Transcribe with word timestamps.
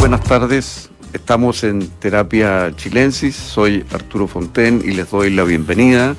buenas 0.00 0.22
tardes. 0.22 0.90
Estamos 1.12 1.62
en 1.62 1.86
Terapia 1.86 2.74
Chilensis. 2.74 3.36
Soy 3.36 3.84
Arturo 3.92 4.26
Fonten 4.26 4.80
y 4.82 4.92
les 4.92 5.10
doy 5.10 5.28
la 5.28 5.44
bienvenida. 5.44 6.16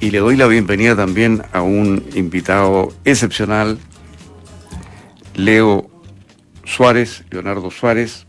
Y 0.00 0.10
le 0.10 0.18
doy 0.18 0.36
la 0.36 0.46
bienvenida 0.46 0.94
también 0.94 1.42
a 1.52 1.62
un 1.62 2.04
invitado 2.14 2.92
excepcional, 3.06 3.78
Leo 5.34 5.90
Suárez, 6.64 7.24
Leonardo 7.30 7.70
Suárez, 7.70 8.26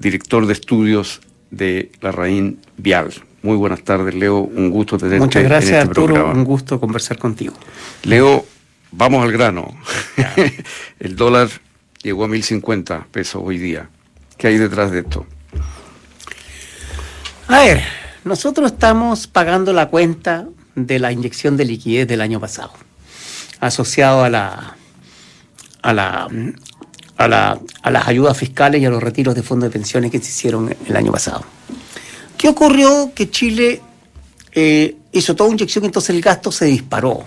director 0.00 0.46
de 0.46 0.52
estudios 0.52 1.20
de 1.52 1.92
la 2.00 2.10
Raín 2.10 2.58
Vial. 2.76 3.12
Muy 3.42 3.56
buenas 3.56 3.84
tardes, 3.84 4.14
Leo. 4.16 4.38
Un 4.40 4.70
gusto 4.70 4.98
tenerte 4.98 5.20
Muchas 5.20 5.44
gracias, 5.44 5.70
en 5.70 5.76
este 5.76 5.88
Arturo. 5.90 6.14
programa. 6.14 6.32
Un 6.34 6.44
gusto 6.44 6.80
conversar 6.80 7.18
contigo. 7.18 7.54
Leo, 8.02 8.44
vamos 8.90 9.22
al 9.22 9.30
grano. 9.30 9.68
El 10.98 11.14
dólar 11.14 11.48
llegó 12.02 12.24
a 12.24 12.28
1.050 12.28 13.06
pesos 13.06 13.42
hoy 13.44 13.58
día. 13.58 13.88
¿Qué 14.36 14.48
hay 14.48 14.58
detrás 14.58 14.90
de 14.90 15.00
esto? 15.00 15.26
A 17.48 17.60
ver, 17.60 17.82
nosotros 18.24 18.72
estamos 18.72 19.26
pagando 19.26 19.72
la 19.72 19.88
cuenta 19.88 20.48
de 20.74 20.98
la 20.98 21.12
inyección 21.12 21.56
de 21.56 21.64
liquidez 21.64 22.08
del 22.08 22.20
año 22.20 22.40
pasado, 22.40 22.72
asociado 23.60 24.24
a 24.24 24.30
la 24.30 24.76
a 25.82 25.92
la 25.92 26.28
a, 27.16 27.28
la, 27.28 27.60
a 27.82 27.90
las 27.90 28.08
ayudas 28.08 28.36
fiscales 28.36 28.80
y 28.80 28.84
a 28.86 28.90
los 28.90 29.02
retiros 29.02 29.34
de 29.34 29.42
fondos 29.42 29.68
de 29.68 29.72
pensiones 29.72 30.10
que 30.10 30.18
se 30.18 30.30
hicieron 30.30 30.74
el 30.86 30.96
año 30.96 31.12
pasado. 31.12 31.44
¿Qué 32.36 32.48
ocurrió? 32.48 33.12
Que 33.14 33.30
Chile 33.30 33.80
eh, 34.52 34.96
hizo 35.12 35.36
toda 35.36 35.50
inyección, 35.50 35.84
entonces 35.84 36.10
el 36.10 36.20
gasto 36.20 36.50
se 36.50 36.64
disparó. 36.64 37.24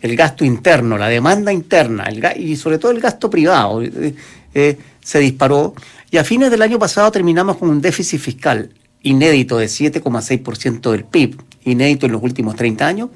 El 0.00 0.14
gasto 0.16 0.44
interno, 0.44 0.96
la 0.96 1.08
demanda 1.08 1.52
interna 1.52 2.08
y 2.36 2.56
sobre 2.56 2.78
todo 2.78 2.92
el 2.92 3.00
gasto 3.00 3.28
privado 3.28 3.82
eh, 3.82 4.14
eh, 4.54 4.78
se 5.02 5.18
disparó. 5.18 5.74
Y 6.10 6.16
a 6.18 6.24
fines 6.24 6.50
del 6.50 6.62
año 6.62 6.78
pasado 6.78 7.10
terminamos 7.10 7.56
con 7.56 7.68
un 7.68 7.80
déficit 7.80 8.20
fiscal 8.20 8.70
inédito 9.02 9.58
de 9.58 9.66
7,6% 9.66 10.90
del 10.90 11.04
PIB, 11.04 11.36
inédito 11.64 12.06
en 12.06 12.12
los 12.12 12.22
últimos 12.22 12.56
30 12.56 12.86
años, 12.86 13.08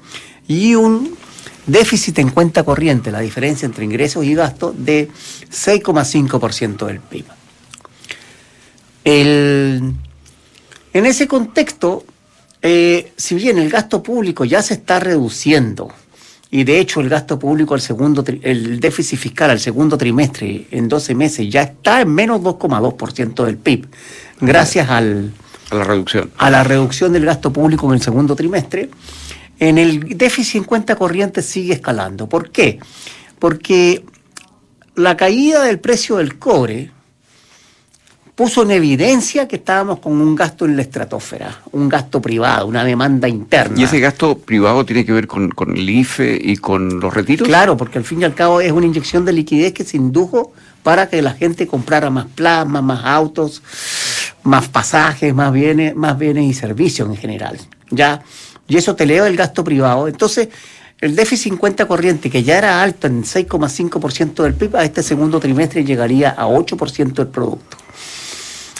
y 0.48 0.74
un 0.74 1.14
déficit 1.66 2.18
en 2.18 2.30
cuenta 2.30 2.64
corriente, 2.64 3.10
la 3.12 3.20
diferencia 3.20 3.66
entre 3.66 3.84
ingresos 3.84 4.24
y 4.24 4.34
gastos, 4.34 4.74
de 4.78 5.08
6,5% 5.50 6.86
del 6.86 7.00
PIB. 7.00 7.24
El- 9.04 9.92
en 10.92 11.06
ese 11.06 11.26
contexto, 11.26 12.04
eh, 12.60 13.12
si 13.16 13.34
bien 13.34 13.58
el 13.58 13.70
gasto 13.70 14.02
público 14.02 14.44
ya 14.44 14.62
se 14.62 14.74
está 14.74 15.00
reduciendo, 15.00 15.90
y 16.54 16.64
de 16.64 16.78
hecho 16.78 17.00
el 17.00 17.08
gasto 17.08 17.38
público, 17.38 17.72
al 17.72 17.80
segundo 17.80 18.22
el 18.42 18.78
déficit 18.78 19.18
fiscal 19.18 19.50
al 19.50 19.58
segundo 19.58 19.96
trimestre, 19.96 20.66
en 20.70 20.86
12 20.86 21.14
meses, 21.14 21.48
ya 21.48 21.62
está 21.62 22.02
en 22.02 22.10
menos 22.14 22.42
2,2% 22.42 23.44
del 23.46 23.56
PIB, 23.56 23.86
gracias 24.38 24.90
al, 24.90 25.32
A 25.70 25.76
la 25.76 25.84
reducción. 25.84 26.30
a 26.36 26.50
la 26.50 26.62
reducción 26.62 27.14
del 27.14 27.24
gasto 27.24 27.50
público 27.54 27.86
en 27.86 27.94
el 27.94 28.02
segundo 28.02 28.36
trimestre, 28.36 28.90
en 29.58 29.78
el 29.78 30.18
déficit 30.18 30.56
en 30.56 30.64
cuenta 30.64 30.94
corriente 30.94 31.40
sigue 31.40 31.72
escalando. 31.72 32.28
¿Por 32.28 32.50
qué? 32.50 32.78
Porque 33.38 34.04
la 34.94 35.16
caída 35.16 35.62
del 35.62 35.80
precio 35.80 36.18
del 36.18 36.38
cobre 36.38 36.90
puso 38.42 38.64
en 38.64 38.72
evidencia 38.72 39.46
que 39.46 39.54
estábamos 39.54 40.00
con 40.00 40.20
un 40.20 40.34
gasto 40.34 40.64
en 40.64 40.74
la 40.74 40.82
estratosfera, 40.82 41.60
un 41.70 41.88
gasto 41.88 42.20
privado, 42.20 42.66
una 42.66 42.82
demanda 42.82 43.28
interna. 43.28 43.78
¿Y 43.78 43.84
ese 43.84 44.00
gasto 44.00 44.36
privado 44.36 44.84
tiene 44.84 45.04
que 45.04 45.12
ver 45.12 45.28
con, 45.28 45.50
con 45.50 45.76
el 45.76 45.88
IFE 45.88 46.40
y 46.42 46.56
con 46.56 46.98
los 46.98 47.14
retiros? 47.14 47.46
Claro, 47.46 47.76
porque 47.76 47.98
al 47.98 48.04
fin 48.04 48.22
y 48.22 48.24
al 48.24 48.34
cabo 48.34 48.60
es 48.60 48.72
una 48.72 48.84
inyección 48.84 49.24
de 49.24 49.32
liquidez 49.32 49.72
que 49.72 49.84
se 49.84 49.96
indujo 49.96 50.52
para 50.82 51.08
que 51.08 51.22
la 51.22 51.34
gente 51.34 51.68
comprara 51.68 52.10
más 52.10 52.26
plasma, 52.34 52.82
más 52.82 53.04
autos, 53.04 53.62
más 54.42 54.66
pasajes, 54.66 55.32
más 55.32 55.52
bienes, 55.52 55.94
más 55.94 56.18
bienes 56.18 56.44
y 56.46 56.52
servicios 56.52 57.08
en 57.08 57.16
general. 57.16 57.60
Ya, 57.90 58.24
y 58.66 58.76
eso 58.76 58.96
te 58.96 59.04
eleva 59.04 59.28
el 59.28 59.36
gasto 59.36 59.62
privado. 59.62 60.08
Entonces, 60.08 60.48
el 61.00 61.14
déficit 61.14 61.52
en 61.52 61.58
cuenta 61.58 61.86
corriente, 61.86 62.28
que 62.28 62.42
ya 62.42 62.58
era 62.58 62.82
alto 62.82 63.06
en 63.06 63.22
6,5% 63.22 64.42
del 64.42 64.54
PIB, 64.54 64.74
a 64.74 64.84
este 64.84 65.04
segundo 65.04 65.38
trimestre 65.38 65.84
llegaría 65.84 66.30
a 66.30 66.48
8% 66.48 67.12
del 67.12 67.28
producto. 67.28 67.81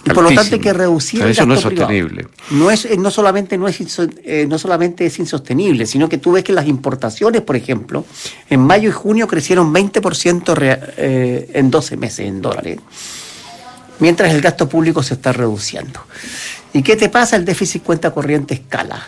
Y 0.05 0.11
por 0.11 0.25
lo 0.25 0.31
tanto 0.35 0.57
hay 0.57 0.61
que 0.61 0.73
reducir 0.73 1.21
Pero 1.21 1.27
el 1.27 1.33
eso 1.33 1.47
no 1.47 1.55
gasto 1.55 1.69
es 1.69 1.75
privado. 1.75 1.93
sostenible. 1.93 2.29
No 2.51 2.71
es, 2.73 2.85
eh, 2.87 2.97
no 2.97 3.11
solamente 3.11 3.57
no 3.57 3.69
es 3.69 3.79
eh, 4.25 4.47
no 4.49 4.59
solamente 4.59 5.07
es 5.07 5.19
insostenible, 5.21 5.87
sino 5.87 6.09
que 6.09 6.19
tú 6.19 6.33
ves 6.33 6.43
que 6.43 6.53
las 6.53 6.67
importaciones, 6.67 7.43
por 7.43 7.55
ejemplo, 7.55 8.05
en 8.51 8.61
mayo 8.61 8.89
y 8.89 8.93
junio 8.93 9.29
crecieron 9.29 9.73
20% 9.73 10.55
rea- 10.57 10.95
eh, 10.97 11.51
en 11.55 11.71
12 11.71 11.97
meses 11.97 12.27
en 12.27 12.43
dólares, 12.43 12.79
mientras 14.01 14.33
el 14.35 14.41
gasto 14.41 14.69
público 14.69 15.03
se 15.03 15.15
está 15.15 15.33
reduciendo. 15.33 16.01
¿Y 16.73 16.83
qué 16.83 16.97
te 16.97 17.09
pasa? 17.09 17.37
El 17.37 17.45
déficit 17.45 17.83
cuenta 17.83 18.11
corriente 18.11 18.55
escala. 18.55 19.07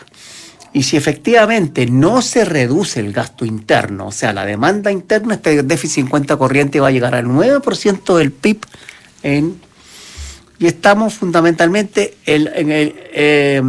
Y 0.73 0.83
si 0.83 0.97
efectivamente 0.97 1.87
no 1.87 2.21
se 2.21 2.45
reduce 2.45 3.01
el 3.01 3.13
gasto 3.13 3.45
interno, 3.45 4.09
o 4.09 4.13
sea, 4.13 4.33
la 4.33 4.45
demanda 4.45 4.91
interna, 4.91 5.35
este 5.35 5.63
déficit 5.63 5.99
en 6.05 6.07
cuenta 6.09 6.37
corriente 6.37 6.81
va 6.81 6.89
a 6.89 6.91
llegar 6.91 7.15
al 7.15 7.27
9% 7.27 8.17
del 8.17 8.33
PIB 8.33 8.59
en 9.23 9.61
y 10.65 10.67
estamos 10.67 11.13
fundamentalmente 11.13 12.17
en, 12.25 12.73
el, 12.73 12.95
eh, 13.13 13.61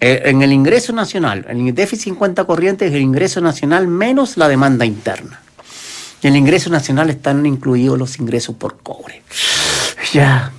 eh, 0.00 0.22
en 0.26 0.42
el 0.42 0.52
ingreso 0.52 0.92
nacional. 0.92 1.44
El 1.48 1.74
déficit 1.74 2.06
en 2.12 2.14
cuenta 2.14 2.44
corriente 2.44 2.86
es 2.86 2.92
el 2.92 3.00
ingreso 3.00 3.40
nacional 3.40 3.88
menos 3.88 4.36
la 4.36 4.46
demanda 4.46 4.86
interna. 4.86 5.40
En 6.22 6.34
el 6.34 6.36
ingreso 6.36 6.70
nacional 6.70 7.10
están 7.10 7.44
incluidos 7.46 7.98
los 7.98 8.20
ingresos 8.20 8.54
por 8.54 8.78
cobre. 8.78 9.24
Ya. 10.12 10.52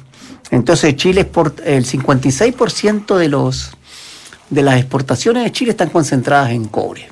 Entonces 0.51 0.93
Chile 0.97 1.31
export- 1.31 1.61
el 1.63 1.85
56% 1.85 3.15
de 3.15 3.29
los 3.29 3.71
de 4.49 4.61
las 4.61 4.77
exportaciones 4.77 5.45
de 5.45 5.53
Chile 5.53 5.71
están 5.71 5.89
concentradas 5.89 6.51
en 6.51 6.65
cobre. 6.65 7.07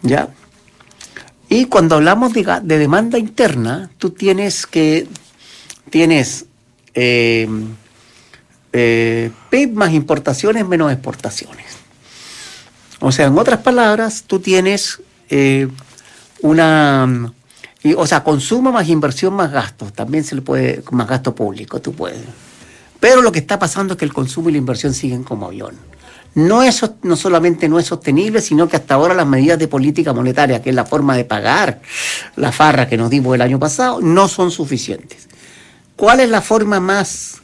¿Ya? 0.00 0.30
Y 1.50 1.66
cuando 1.66 1.96
hablamos 1.96 2.32
de, 2.32 2.42
de 2.62 2.78
demanda 2.78 3.18
interna, 3.18 3.90
tú 3.98 4.12
tienes 4.12 4.66
que 4.66 5.06
tienes 5.90 6.46
eh, 6.94 7.48
eh, 8.72 9.30
PIB 9.50 9.72
más 9.72 9.92
importaciones 9.92 10.66
menos 10.66 10.92
exportaciones. 10.92 11.66
O 13.00 13.12
sea, 13.12 13.26
en 13.26 13.38
otras 13.38 13.60
palabras, 13.60 14.24
tú 14.26 14.40
tienes 14.40 15.00
eh, 15.28 15.68
una, 16.40 17.32
o 17.96 18.06
sea, 18.06 18.24
consumo 18.24 18.72
más 18.72 18.88
inversión 18.88 19.34
más 19.34 19.52
gastos, 19.52 19.92
también 19.92 20.24
se 20.24 20.34
le 20.34 20.42
puede, 20.42 20.82
más 20.90 21.08
gasto 21.08 21.34
público, 21.34 21.80
tú 21.80 21.92
puedes. 21.92 22.22
Pero 23.00 23.20
lo 23.20 23.30
que 23.30 23.40
está 23.40 23.58
pasando 23.58 23.94
es 23.94 23.98
que 23.98 24.04
el 24.04 24.12
consumo 24.12 24.48
y 24.48 24.52
la 24.52 24.58
inversión 24.58 24.94
siguen 24.94 25.22
como 25.22 25.46
avión. 25.46 25.76
No, 26.34 26.62
es, 26.62 26.82
no 27.02 27.14
solamente 27.14 27.68
no 27.68 27.78
es 27.78 27.86
sostenible, 27.86 28.40
sino 28.40 28.68
que 28.68 28.76
hasta 28.76 28.94
ahora 28.94 29.14
las 29.14 29.26
medidas 29.26 29.58
de 29.58 29.68
política 29.68 30.12
monetaria, 30.12 30.62
que 30.62 30.70
es 30.70 30.74
la 30.74 30.84
forma 30.84 31.16
de 31.16 31.24
pagar 31.24 31.80
la 32.34 32.50
farra 32.50 32.88
que 32.88 32.96
nos 32.96 33.10
dimos 33.10 33.34
el 33.34 33.42
año 33.42 33.60
pasado, 33.60 34.00
no 34.00 34.26
son 34.26 34.50
suficientes. 34.50 35.28
¿Cuál 35.96 36.20
es 36.20 36.28
la 36.28 36.40
forma 36.42 36.80
más 36.80 37.40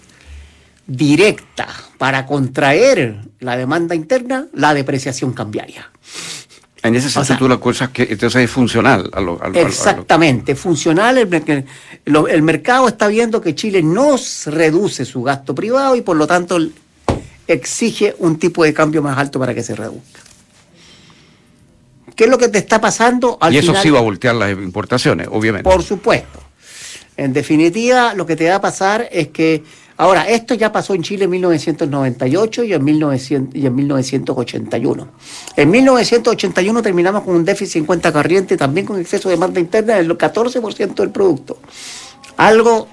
directa 0.86 1.68
para 1.98 2.26
contraer 2.26 3.16
la 3.38 3.56
demanda 3.56 3.94
interna? 3.94 4.46
La 4.54 4.74
depreciación 4.74 5.32
cambiaria. 5.32 5.90
En 6.82 6.94
ese 6.94 7.10
sentido 7.10 7.24
sea- 7.26 7.38
tú 7.38 7.48
la 7.48 7.58
cosa 7.58 7.92
que 7.92 8.04
entonces 8.10 8.42
es 8.44 8.50
funcional 8.50 9.10
a 9.12 9.20
lo, 9.20 9.32
a 9.42 9.48
lo- 9.48 9.58
a 9.58 9.62
lo- 9.62 9.68
Exactamente, 9.68 10.54
funcional. 10.56 11.18
El, 11.18 12.42
mercado 12.42 12.88
está 12.88 13.06
viendo 13.08 13.40
que 13.40 13.54
Chile 13.54 13.82
no 13.82 14.16
reduce 14.46 15.04
su 15.04 15.22
gasto 15.22 15.54
privado 15.54 15.94
y 15.94 16.00
por 16.00 16.16
lo 16.16 16.26
tanto 16.26 16.58
exige 17.46 18.14
un 18.18 18.38
tipo 18.38 18.64
de 18.64 18.72
cambio 18.72 19.02
más 19.02 19.18
alto 19.18 19.38
para 19.38 19.54
que 19.54 19.62
se 19.62 19.76
reduzca. 19.76 20.20
¿Qué 22.16 22.24
es 22.24 22.30
lo 22.30 22.38
que 22.38 22.48
te 22.48 22.58
está 22.58 22.80
pasando 22.80 23.36
al 23.40 23.54
y 23.54 23.58
eso 23.58 23.68
final? 23.68 23.82
sí 23.82 23.90
va 23.90 23.98
a 23.98 24.02
voltear 24.02 24.34
las 24.34 24.50
importaciones, 24.52 25.28
obviamente. 25.30 25.68
Por 25.68 25.82
supuesto. 25.82 26.40
En 27.20 27.34
definitiva, 27.34 28.14
lo 28.14 28.24
que 28.24 28.34
te 28.34 28.48
va 28.48 28.54
a 28.54 28.60
pasar 28.62 29.06
es 29.12 29.28
que, 29.28 29.62
ahora, 29.98 30.26
esto 30.26 30.54
ya 30.54 30.72
pasó 30.72 30.94
en 30.94 31.02
Chile 31.02 31.24
en 31.24 31.30
1998 31.32 32.64
y 32.64 32.72
en, 32.72 32.82
1900 32.82 33.54
y 33.54 33.66
en 33.66 33.74
1981. 33.74 35.08
En 35.54 35.70
1981 35.70 36.80
terminamos 36.82 37.22
con 37.22 37.36
un 37.36 37.44
déficit 37.44 37.76
en 37.76 37.84
cuenta 37.84 38.10
corriente, 38.10 38.56
también 38.56 38.86
con 38.86 38.98
exceso 38.98 39.28
de 39.28 39.34
demanda 39.34 39.60
interna 39.60 39.96
del 39.96 40.16
14% 40.16 40.94
del 40.94 41.10
producto. 41.10 41.58
Algo 42.38 42.88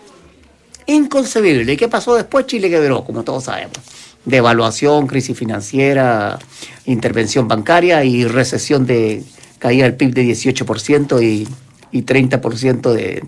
inconcebible. 0.87 1.71
¿Y 1.71 1.77
qué 1.77 1.87
pasó 1.87 2.13
después? 2.13 2.47
Chile 2.47 2.69
quebró, 2.69 3.05
como 3.05 3.23
todos 3.23 3.45
sabemos. 3.45 3.77
Devaluación, 4.25 5.07
crisis 5.07 5.37
financiera, 5.37 6.37
intervención 6.85 7.47
bancaria 7.47 8.03
y 8.03 8.25
recesión 8.25 8.85
de 8.85 9.23
caída 9.57 9.85
del 9.85 9.95
PIB 9.95 10.13
de 10.13 10.23
18% 10.25 11.23
y, 11.23 11.47
y 11.93 12.01
30% 12.03 12.91
de, 12.91 13.23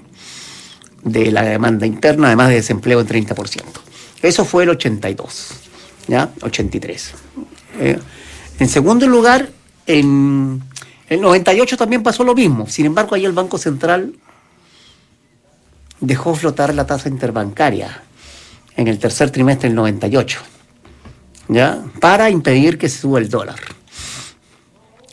de 1.03 1.31
la 1.31 1.43
demanda 1.43 1.85
interna, 1.85 2.27
además 2.27 2.49
de 2.49 2.55
desempleo 2.55 2.99
en 2.99 3.07
30%. 3.07 3.63
Eso 4.21 4.45
fue 4.45 4.63
el 4.63 4.69
82, 4.69 5.51
¿ya? 6.07 6.29
83. 6.41 7.13
Eh, 7.79 7.99
en 8.59 8.67
segundo 8.69 9.07
lugar, 9.07 9.49
en 9.87 10.61
el 11.07 11.21
98 11.21 11.77
también 11.77 12.03
pasó 12.03 12.23
lo 12.23 12.35
mismo. 12.35 12.67
Sin 12.67 12.85
embargo, 12.85 13.15
ahí 13.15 13.25
el 13.25 13.31
Banco 13.31 13.57
Central 13.57 14.13
dejó 15.99 16.35
flotar 16.35 16.73
la 16.73 16.85
tasa 16.85 17.09
interbancaria 17.09 18.03
en 18.75 18.87
el 18.87 18.99
tercer 18.99 19.31
trimestre 19.31 19.69
del 19.69 19.75
98, 19.75 20.39
¿ya? 21.49 21.83
Para 21.99 22.29
impedir 22.29 22.77
que 22.77 22.87
se 22.87 22.99
suba 22.99 23.19
el 23.19 23.29
dólar. 23.29 23.59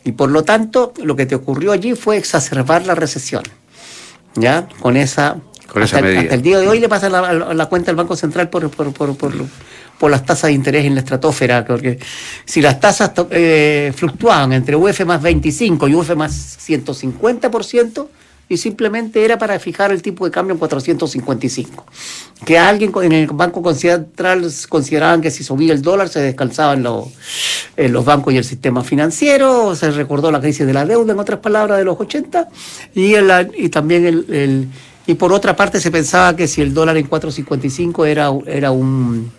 Y 0.03 0.13
por 0.13 0.31
lo 0.31 0.43
tanto, 0.43 0.93
lo 1.03 1.15
que 1.15 1.25
te 1.25 1.35
ocurrió 1.35 1.73
allí 1.73 1.93
fue 1.95 2.17
exacerbar 2.17 2.85
la 2.85 2.95
recesión, 2.95 3.43
¿ya? 4.35 4.69
Con 4.79 4.95
esa... 4.95 5.41
Con 5.71 5.83
esa 5.83 6.01
medida. 6.01 6.21
hasta 6.21 6.35
el 6.35 6.41
día 6.41 6.59
de 6.59 6.67
hoy 6.67 6.79
le 6.79 6.89
pasa 6.89 7.09
la, 7.09 7.33
la 7.33 7.65
cuenta 7.67 7.87
del 7.87 7.95
Banco 7.95 8.15
Central 8.15 8.49
por, 8.49 8.69
por, 8.69 8.93
por, 8.93 9.17
por, 9.17 9.33
por 9.97 10.11
las 10.11 10.25
tasas 10.25 10.49
de 10.49 10.53
interés 10.53 10.85
en 10.85 10.95
la 10.95 11.01
estratosfera, 11.01 11.65
porque 11.65 11.99
si 12.45 12.61
las 12.61 12.79
tasas 12.79 13.11
eh, 13.31 13.91
fluctuaban 13.95 14.53
entre 14.53 14.75
UF 14.75 15.05
más 15.05 15.21
25 15.21 15.87
y 15.87 15.95
UF 15.95 16.15
más 16.15 16.57
150%, 16.67 18.07
y 18.49 18.57
simplemente 18.57 19.23
era 19.23 19.37
para 19.37 19.59
fijar 19.59 19.91
el 19.91 20.01
tipo 20.01 20.25
de 20.25 20.31
cambio 20.31 20.53
en 20.53 20.59
455. 20.59 21.85
Que 22.45 22.57
alguien 22.57 22.93
en 23.03 23.11
el 23.11 23.27
Banco 23.27 23.73
Central 23.73 24.49
consideraban 24.69 25.21
que 25.21 25.31
si 25.31 25.43
subía 25.43 25.73
el 25.73 25.81
dólar 25.81 26.07
se 26.07 26.21
descansaban 26.21 26.81
los, 26.83 27.07
eh, 27.75 27.89
los 27.89 28.05
bancos 28.05 28.33
y 28.33 28.37
el 28.37 28.45
sistema 28.45 28.83
financiero, 28.83 29.75
se 29.75 29.91
recordó 29.91 30.31
la 30.31 30.39
crisis 30.39 30.65
de 30.65 30.73
la 30.73 30.85
deuda, 30.85 31.11
en 31.11 31.19
otras 31.19 31.39
palabras, 31.39 31.77
de 31.77 31.83
los 31.83 31.99
80, 31.99 32.47
y, 32.95 33.15
el, 33.15 33.51
y 33.57 33.69
también 33.69 34.05
el, 34.05 34.25
el, 34.33 34.67
Y 35.07 35.15
por 35.15 35.31
otra 35.31 35.55
parte 35.55 35.79
se 35.79 35.89
pensaba 35.89 36.35
que 36.35 36.47
si 36.47 36.61
el 36.61 36.73
dólar 36.73 36.97
en 36.97 37.07
455 37.07 38.05
era, 38.05 38.29
era 38.45 38.71
un... 38.71 39.31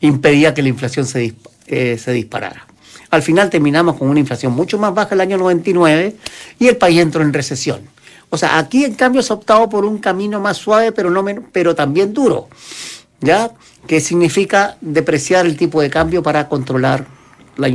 impedía 0.00 0.54
que 0.54 0.62
la 0.62 0.70
inflación 0.70 1.06
se, 1.06 1.34
eh, 1.66 1.98
se 1.98 2.12
disparara. 2.12 2.66
Al 3.10 3.22
final 3.22 3.50
terminamos 3.50 3.96
con 3.96 4.08
una 4.08 4.20
inflación 4.20 4.52
mucho 4.52 4.78
más 4.78 4.94
baja 4.94 5.14
el 5.14 5.20
año 5.20 5.36
99 5.36 6.16
y 6.58 6.66
el 6.66 6.76
país 6.76 7.00
entró 7.00 7.22
en 7.22 7.32
recesión. 7.32 7.80
O 8.30 8.38
sea, 8.38 8.58
aquí 8.58 8.84
en 8.84 8.94
cambio 8.94 9.22
se 9.22 9.32
ha 9.32 9.36
optado 9.36 9.68
por 9.68 9.84
un 9.84 9.98
camino 9.98 10.40
más 10.40 10.56
suave, 10.56 10.92
pero, 10.92 11.10
no 11.10 11.22
menos, 11.22 11.44
pero 11.52 11.74
también 11.74 12.12
duro, 12.12 12.48
¿ya? 13.20 13.52
Que 13.86 14.00
significa 14.00 14.76
depreciar 14.80 15.46
el 15.46 15.56
tipo 15.56 15.80
de 15.80 15.90
cambio 15.90 16.22
para 16.22 16.48
controlar 16.48 17.06
la, 17.56 17.68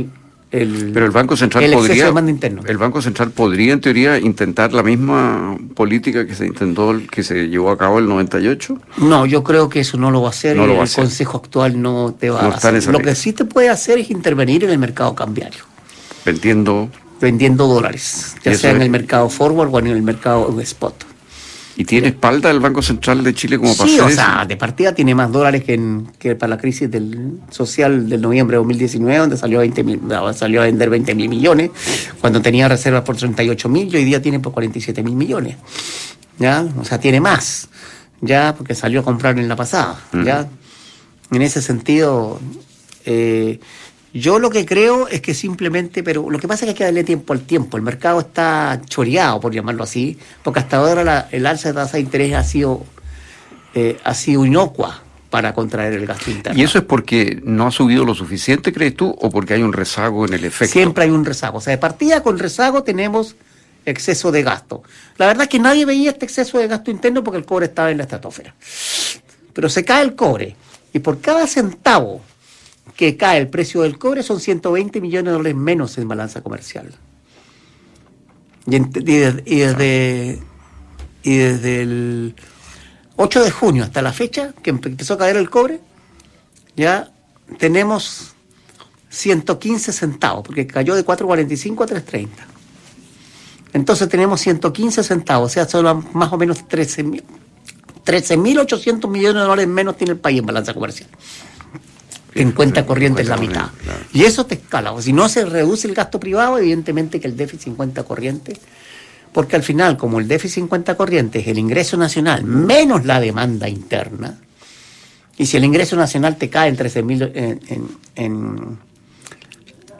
el, 0.52 0.90
pero 0.92 1.06
el 1.06 1.12
Banco 1.12 1.34
Central 1.36 1.64
el 1.64 1.72
podría 1.72 2.12
de 2.12 2.30
interno. 2.30 2.62
el 2.66 2.76
Banco 2.76 3.00
Central 3.00 3.30
podría 3.30 3.72
en 3.72 3.80
teoría 3.80 4.18
intentar 4.18 4.74
la 4.74 4.82
misma 4.82 5.56
política 5.74 6.26
que 6.26 6.34
se 6.34 6.46
intentó 6.46 6.94
que 7.10 7.22
se 7.22 7.48
llevó 7.48 7.70
a 7.70 7.78
cabo 7.78 7.98
el 7.98 8.06
98 8.06 8.78
no 8.98 9.24
yo 9.24 9.42
creo 9.42 9.70
que 9.70 9.80
eso 9.80 9.96
no 9.96 10.10
lo 10.10 10.20
va 10.20 10.28
a 10.28 10.30
hacer. 10.30 10.56
No 10.56 10.64
y 10.64 10.66
lo 10.66 10.72
va 10.74 10.80
a 10.80 10.82
el 10.82 10.88
hacer. 10.88 11.04
Consejo 11.04 11.38
actual 11.38 11.80
no 11.80 12.14
te 12.18 12.28
va 12.28 12.42
No 12.42 12.48
a 12.52 12.54
hacer. 12.54 12.86
lo 12.92 12.98
que 12.98 13.14
sí 13.14 13.32
te 13.32 13.46
puede 13.46 13.70
hacer 13.70 13.98
es 13.98 14.10
intervenir 14.10 14.64
en 14.64 14.70
el 14.70 14.78
mercado 14.78 15.14
cambiario. 15.14 15.64
Vendiendo 16.24 16.90
vendiendo 17.20 17.68
dólares 17.68 18.34
ya 18.44 18.52
sea 18.54 18.72
en 18.72 18.82
el 18.82 18.90
mercado 18.90 19.28
forward 19.28 19.72
o 19.72 19.78
en 19.78 19.86
el 19.86 20.02
mercado 20.02 20.60
spot 20.60 21.11
y 21.76 21.84
tiene 21.84 22.08
espalda 22.08 22.50
el 22.50 22.60
Banco 22.60 22.82
Central 22.82 23.24
de 23.24 23.32
Chile 23.34 23.58
como 23.58 23.74
para 23.76 23.88
Sí, 23.88 23.94
hacer 23.94 24.04
o 24.04 24.08
eso? 24.08 24.16
sea, 24.16 24.44
de 24.46 24.56
partida 24.56 24.94
tiene 24.94 25.14
más 25.14 25.32
dólares 25.32 25.64
que, 25.64 25.74
en- 25.74 26.06
que 26.18 26.34
para 26.36 26.50
la 26.50 26.58
crisis 26.58 26.90
del 26.90 27.38
social 27.50 28.08
del 28.08 28.20
noviembre 28.20 28.56
de 28.56 28.58
2019, 28.58 29.18
donde 29.18 29.36
salió 29.36 29.58
a, 29.58 29.60
20 29.62 29.82
mil- 29.84 30.00
salió 30.34 30.60
a 30.62 30.64
vender 30.66 30.90
20 30.90 31.14
mil 31.14 31.28
millones, 31.28 31.70
cuando 32.20 32.42
tenía 32.42 32.68
reservas 32.68 33.02
por 33.02 33.16
38 33.16 33.68
mil 33.68 33.92
y 33.92 33.96
hoy 33.96 34.04
día 34.04 34.20
tiene 34.20 34.38
por 34.40 34.52
47 34.52 35.02
mil 35.02 35.14
millones. 35.14 35.56
¿Ya? 36.38 36.66
O 36.80 36.84
sea, 36.84 36.98
tiene 36.98 37.20
más, 37.20 37.68
ya, 38.20 38.54
porque 38.56 38.74
salió 38.74 39.00
a 39.00 39.04
comprar 39.04 39.38
en 39.38 39.48
la 39.48 39.56
pasada. 39.56 39.98
¿Ya? 40.24 40.48
En 41.30 41.40
ese 41.42 41.62
sentido, 41.62 42.40
eh, 43.06 43.60
yo 44.14 44.38
lo 44.38 44.50
que 44.50 44.66
creo 44.66 45.08
es 45.08 45.20
que 45.20 45.32
simplemente, 45.34 46.02
pero 46.02 46.28
lo 46.30 46.38
que 46.38 46.46
pasa 46.48 46.64
es 46.64 46.66
que 46.66 46.70
hay 46.70 46.76
que 46.76 46.84
darle 46.84 47.04
tiempo 47.04 47.32
al 47.32 47.40
tiempo. 47.40 47.76
El 47.76 47.82
mercado 47.82 48.20
está 48.20 48.80
choreado, 48.86 49.40
por 49.40 49.52
llamarlo 49.54 49.84
así, 49.84 50.18
porque 50.42 50.60
hasta 50.60 50.76
ahora 50.78 51.02
la- 51.04 51.28
el 51.32 51.46
alza 51.46 51.68
de 51.68 51.74
tasa 51.74 51.96
de 51.96 52.00
interés 52.02 52.34
ha 52.34 52.44
sido, 52.44 52.84
eh, 53.74 53.98
ha 54.04 54.14
sido 54.14 54.44
inocua 54.44 55.02
para 55.30 55.54
contraer 55.54 55.94
el 55.94 56.06
gasto 56.06 56.30
interno. 56.30 56.58
¿Y 56.60 56.62
eso 56.62 56.76
es 56.78 56.84
porque 56.84 57.40
no 57.42 57.66
ha 57.66 57.70
subido 57.70 58.04
lo 58.04 58.14
suficiente, 58.14 58.70
crees 58.70 58.94
tú, 58.94 59.08
o 59.18 59.30
porque 59.30 59.54
hay 59.54 59.62
un 59.62 59.72
rezago 59.72 60.26
en 60.26 60.34
el 60.34 60.44
efecto? 60.44 60.72
Siempre 60.72 61.04
hay 61.04 61.10
un 61.10 61.24
rezago. 61.24 61.56
O 61.56 61.60
sea, 61.62 61.70
de 61.70 61.78
partida 61.78 62.22
con 62.22 62.38
rezago 62.38 62.82
tenemos 62.82 63.34
exceso 63.86 64.30
de 64.30 64.42
gasto. 64.42 64.82
La 65.16 65.26
verdad 65.26 65.44
es 65.44 65.48
que 65.48 65.58
nadie 65.58 65.86
veía 65.86 66.10
este 66.10 66.26
exceso 66.26 66.58
de 66.58 66.68
gasto 66.68 66.90
interno 66.90 67.24
porque 67.24 67.38
el 67.38 67.46
cobre 67.46 67.64
estaba 67.66 67.90
en 67.90 67.96
la 67.96 68.02
estratosfera. 68.02 68.54
Pero 69.54 69.68
se 69.70 69.84
cae 69.84 70.02
el 70.02 70.14
cobre 70.14 70.54
y 70.92 70.98
por 70.98 71.20
cada 71.20 71.46
centavo 71.46 72.20
que 72.96 73.16
cae 73.16 73.38
el 73.38 73.48
precio 73.48 73.82
del 73.82 73.98
cobre 73.98 74.22
son 74.22 74.40
120 74.40 75.00
millones 75.00 75.26
de 75.26 75.32
dólares 75.32 75.56
menos 75.56 75.96
en 75.98 76.08
balanza 76.08 76.42
comercial. 76.42 76.92
Y, 78.66 78.78
desde, 78.78 79.42
y 79.46 79.58
desde, 79.58 80.38
y 81.22 81.36
desde 81.36 81.82
el 81.82 82.34
8 83.16 83.42
de 83.42 83.50
junio 83.50 83.82
hasta 83.84 84.02
la 84.02 84.12
fecha 84.12 84.54
que 84.62 84.72
empe- 84.72 84.86
empezó 84.86 85.14
a 85.14 85.18
caer 85.18 85.36
el 85.36 85.50
cobre, 85.50 85.80
ya 86.76 87.10
tenemos 87.58 88.34
115 89.10 89.92
centavos, 89.92 90.44
porque 90.44 90.66
cayó 90.66 90.94
de 90.94 91.04
4.45 91.04 91.84
a 91.84 91.86
3.30. 91.86 92.28
Entonces 93.74 94.08
tenemos 94.08 94.40
115 94.40 95.02
centavos, 95.02 95.50
o 95.50 95.52
sea, 95.54 95.66
son 95.66 96.06
más 96.12 96.32
o 96.32 96.38
menos 96.38 96.64
13.000 96.68 97.22
13.800 98.04 99.08
millones 99.08 99.34
de 99.34 99.40
dólares 99.46 99.68
menos 99.68 99.96
tiene 99.96 100.14
el 100.14 100.18
país 100.18 100.40
en 100.40 100.46
balanza 100.46 100.74
comercial. 100.74 101.08
En 102.34 102.52
cuenta 102.52 102.86
corriente 102.86 103.22
es 103.22 103.28
la 103.28 103.36
mitad. 103.36 103.70
Claro. 103.82 104.00
Y 104.12 104.24
eso 104.24 104.46
te 104.46 104.54
escala. 104.54 104.92
O 104.92 105.02
si 105.02 105.12
no 105.12 105.28
se 105.28 105.44
reduce 105.44 105.86
el 105.86 105.94
gasto 105.94 106.18
privado, 106.18 106.58
evidentemente 106.58 107.20
que 107.20 107.28
el 107.28 107.36
déficit 107.36 107.68
en 107.68 107.74
cuenta 107.74 108.04
corriente, 108.04 108.56
porque 109.32 109.56
al 109.56 109.62
final, 109.62 109.96
como 109.96 110.18
el 110.18 110.28
déficit 110.28 110.58
en 110.62 110.68
cuenta 110.68 110.94
corriente 110.94 111.40
es 111.40 111.48
el 111.48 111.58
ingreso 111.58 111.96
nacional 111.96 112.44
menos 112.44 113.04
la 113.04 113.20
demanda 113.20 113.68
interna, 113.68 114.38
y 115.36 115.46
si 115.46 115.56
el 115.56 115.64
ingreso 115.64 115.96
nacional 115.96 116.36
te 116.36 116.50
cae 116.50 116.68
en 116.68 116.76
13.000 116.76 117.32
en, 117.34 117.60
en, 117.68 117.88
en, 118.14 118.78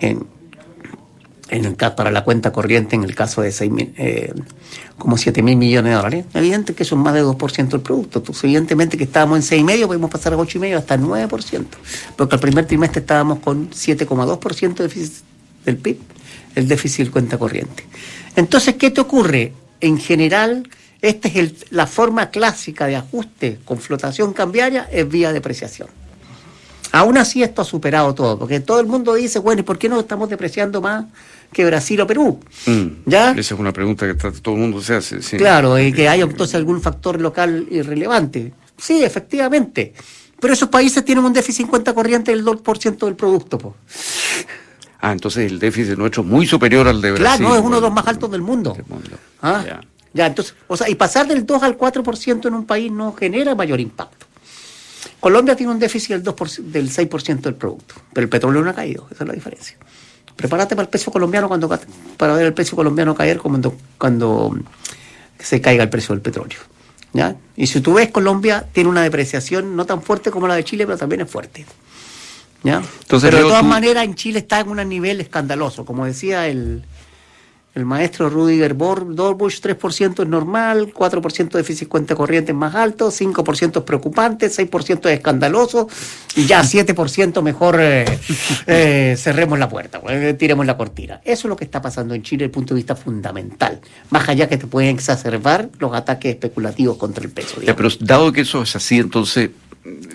en, 0.00 0.26
en 1.52 1.66
el 1.66 1.76
para 1.76 2.10
la 2.10 2.24
cuenta 2.24 2.50
corriente, 2.50 2.96
en 2.96 3.04
el 3.04 3.14
caso 3.14 3.42
de 3.42 3.50
6.000, 3.50 3.92
eh, 3.98 4.32
como 4.96 5.18
7 5.18 5.42
mil 5.42 5.56
millones 5.56 5.90
de 5.90 5.96
dólares, 5.96 6.24
evidente 6.32 6.74
que 6.74 6.82
eso 6.82 6.94
es 6.94 7.00
más 7.02 7.12
de 7.12 7.22
2% 7.22 7.68
del 7.68 7.80
producto. 7.82 8.20
Entonces, 8.20 8.44
evidentemente 8.44 8.96
que 8.96 9.04
estábamos 9.04 9.52
en 9.52 9.66
6,5, 9.66 9.86
podemos 9.86 10.10
pasar 10.10 10.32
a 10.32 10.36
8,5 10.36 10.76
hasta 10.78 10.96
9%. 10.96 11.66
Porque 12.16 12.34
al 12.36 12.40
primer 12.40 12.64
trimestre 12.66 13.00
estábamos 13.00 13.40
con 13.40 13.68
7,2% 13.70 14.74
de 14.76 14.82
déficit 14.84 15.24
del 15.66 15.76
PIB, 15.76 15.98
el 16.54 16.68
déficit 16.68 17.04
del 17.04 17.10
cuenta 17.10 17.36
corriente. 17.36 17.84
Entonces, 18.34 18.76
¿qué 18.76 18.90
te 18.90 19.02
ocurre? 19.02 19.52
En 19.82 19.98
general, 19.98 20.66
esta 21.02 21.28
es 21.28 21.66
la 21.70 21.86
forma 21.86 22.30
clásica 22.30 22.86
de 22.86 22.96
ajuste 22.96 23.58
con 23.66 23.78
flotación 23.78 24.32
cambiaria, 24.32 24.88
es 24.90 25.06
vía 25.06 25.34
depreciación. 25.34 25.88
Aún 26.92 27.16
así 27.16 27.42
esto 27.42 27.62
ha 27.62 27.64
superado 27.64 28.14
todo, 28.14 28.38
porque 28.38 28.60
todo 28.60 28.78
el 28.78 28.86
mundo 28.86 29.14
dice, 29.14 29.38
bueno, 29.38 29.60
¿y 29.60 29.64
por 29.64 29.78
qué 29.78 29.88
no 29.88 29.98
estamos 29.98 30.28
depreciando 30.28 30.82
más 30.82 31.06
que 31.52 31.64
Brasil 31.64 32.00
o 32.00 32.06
Perú? 32.06 32.40
Mm, 32.66 32.86
¿Ya? 33.06 33.30
Esa 33.32 33.54
es 33.54 33.60
una 33.60 33.72
pregunta 33.72 34.06
que 34.06 34.14
todo 34.14 34.54
el 34.54 34.60
mundo 34.60 34.80
se 34.80 34.94
hace. 34.94 35.22
sí. 35.22 35.36
Claro, 35.36 35.78
y 35.78 35.92
que 35.92 36.08
haya 36.08 36.24
entonces 36.24 36.54
algún 36.54 36.80
factor 36.80 37.20
local 37.20 37.66
irrelevante. 37.70 38.52
Sí, 38.76 39.04
efectivamente. 39.04 39.92
Pero 40.40 40.54
esos 40.54 40.68
países 40.68 41.04
tienen 41.04 41.24
un 41.24 41.32
déficit 41.32 41.66
en 41.66 41.70
cuenta 41.70 41.94
corriente 41.94 42.32
del 42.32 42.44
2% 42.44 43.04
del 43.06 43.14
producto. 43.14 43.58
po. 43.58 43.76
Ah, 45.00 45.12
entonces 45.12 45.50
el 45.50 45.58
déficit 45.58 45.96
nuestro 45.96 46.22
es 46.22 46.28
muy 46.28 46.46
superior 46.46 46.88
al 46.88 47.00
de 47.00 47.12
Brasil. 47.12 47.38
Claro, 47.38 47.42
no, 47.42 47.54
es 47.56 47.64
uno 47.64 47.76
de 47.76 47.82
los 47.82 47.92
más 47.92 48.06
altos 48.06 48.30
del 48.30 48.40
mundo. 48.40 48.72
del 48.72 48.86
mundo. 48.88 49.10
Ah, 49.40 49.62
Ya. 49.66 49.80
Ya, 50.14 50.26
entonces, 50.26 50.54
o 50.68 50.76
sea, 50.76 50.90
y 50.90 50.94
pasar 50.94 51.26
del 51.26 51.46
2 51.46 51.62
al 51.62 51.78
4% 51.78 52.46
en 52.46 52.52
un 52.54 52.66
país 52.66 52.92
no 52.92 53.14
genera 53.14 53.54
mayor 53.54 53.80
impacto. 53.80 54.26
Colombia 55.20 55.56
tiene 55.56 55.72
un 55.72 55.78
déficit 55.78 56.10
del, 56.10 56.22
2%, 56.22 56.64
del 56.64 56.90
6% 56.90 57.40
del 57.40 57.54
producto, 57.54 57.94
pero 58.12 58.24
el 58.24 58.28
petróleo 58.28 58.60
no 58.62 58.68
ha 58.68 58.74
caído, 58.74 59.06
esa 59.10 59.24
es 59.24 59.28
la 59.28 59.32
diferencia. 59.34 59.78
Prepárate 60.36 60.74
para 60.74 60.84
el 60.84 60.88
peso 60.90 61.10
colombiano 61.10 61.48
cuando 61.48 61.68
para 62.16 62.34
ver 62.34 62.46
el 62.46 62.54
peso 62.54 62.74
colombiano 62.76 63.14
caer 63.14 63.38
cuando, 63.38 63.74
cuando 63.98 64.56
se 65.38 65.60
caiga 65.60 65.82
el 65.84 65.90
precio 65.90 66.14
del 66.14 66.22
petróleo. 66.22 66.58
¿ya? 67.12 67.36
Y 67.56 67.66
si 67.66 67.80
tú 67.80 67.94
ves, 67.94 68.10
Colombia 68.10 68.66
tiene 68.72 68.88
una 68.88 69.02
depreciación 69.02 69.76
no 69.76 69.84
tan 69.84 70.02
fuerte 70.02 70.30
como 70.30 70.48
la 70.48 70.54
de 70.54 70.64
Chile, 70.64 70.86
pero 70.86 70.96
también 70.98 71.20
es 71.20 71.30
fuerte. 71.30 71.66
¿ya? 72.62 72.82
Entonces, 73.02 73.30
pero 73.30 73.42
de 73.42 73.48
todas 73.48 73.60
tú- 73.62 73.68
maneras, 73.68 74.04
en 74.04 74.14
Chile 74.14 74.38
está 74.38 74.60
en 74.60 74.68
un 74.70 74.88
nivel 74.88 75.20
escandaloso. 75.20 75.84
Como 75.84 76.06
decía 76.06 76.46
el, 76.48 76.84
el 77.74 77.86
maestro 77.86 78.28
Rudiger 78.28 78.76
Dorbusch, 78.76 79.60
3% 79.62 80.22
es 80.22 80.28
normal, 80.28 80.92
4% 80.92 81.50
de 81.52 81.58
déficit 81.58 81.88
cuenta 81.88 82.14
corriente 82.14 82.52
es 82.52 82.58
más 82.58 82.74
alto, 82.74 83.10
5% 83.10 83.78
es 83.78 83.82
preocupante, 83.82 84.50
6% 84.50 85.06
es 85.08 85.14
escandaloso 85.14 85.88
y 86.36 86.44
ya 86.44 86.62
7% 86.62 87.40
mejor 87.42 87.78
eh, 87.80 88.04
eh, 88.66 89.14
cerremos 89.16 89.58
la 89.58 89.70
puerta, 89.70 90.02
eh, 90.08 90.34
tiremos 90.38 90.66
la 90.66 90.76
cortina. 90.76 91.20
Eso 91.24 91.46
es 91.46 91.48
lo 91.48 91.56
que 91.56 91.64
está 91.64 91.80
pasando 91.80 92.14
en 92.14 92.22
Chile 92.22 92.44
desde 92.44 92.46
el 92.46 92.50
punto 92.50 92.74
de 92.74 92.78
vista 92.78 92.94
fundamental, 92.94 93.80
más 94.10 94.28
allá 94.28 94.48
que 94.48 94.58
te 94.58 94.66
pueden 94.66 94.94
exacerbar 94.94 95.70
los 95.78 95.94
ataques 95.94 96.34
especulativos 96.34 96.98
contra 96.98 97.24
el 97.24 97.30
peso. 97.30 97.62
Ya, 97.62 97.74
pero 97.74 97.88
dado 98.00 98.32
que 98.32 98.42
eso 98.42 98.62
es 98.62 98.76
así, 98.76 98.98
entonces, 98.98 99.50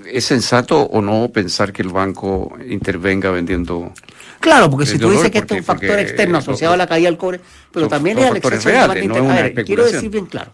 ¿es 0.05 0.25
sensato 0.25 0.83
o 0.83 1.01
no 1.01 1.29
pensar 1.29 1.73
que 1.73 1.81
el 1.81 1.89
banco 1.89 2.55
intervenga 2.69 3.31
vendiendo? 3.31 3.93
Claro, 4.39 4.69
porque 4.69 4.85
si 4.85 4.97
tú 4.97 5.09
dices 5.09 5.31
que 5.31 5.39
esto 5.39 5.53
es 5.55 5.61
un 5.61 5.65
factor 5.65 5.99
externo 5.99 6.37
asociado 6.37 6.73
a 6.73 6.77
la 6.77 6.87
caída 6.87 7.09
del 7.09 7.17
cobre, 7.17 7.39
pero 7.71 7.87
también 7.87 8.19
es 8.19 8.25
al 8.25 8.37
exceso 8.37 8.69
de 8.69 8.75
reales, 8.75 8.95
demanda 8.95 8.95
no 8.95 8.99
es 8.99 9.05
interna. 9.05 9.29
una 9.29 9.39
A 9.39 9.43
ver, 9.43 9.65
quiero 9.65 9.85
decir 9.85 10.09
bien 10.09 10.25
claro. 10.25 10.51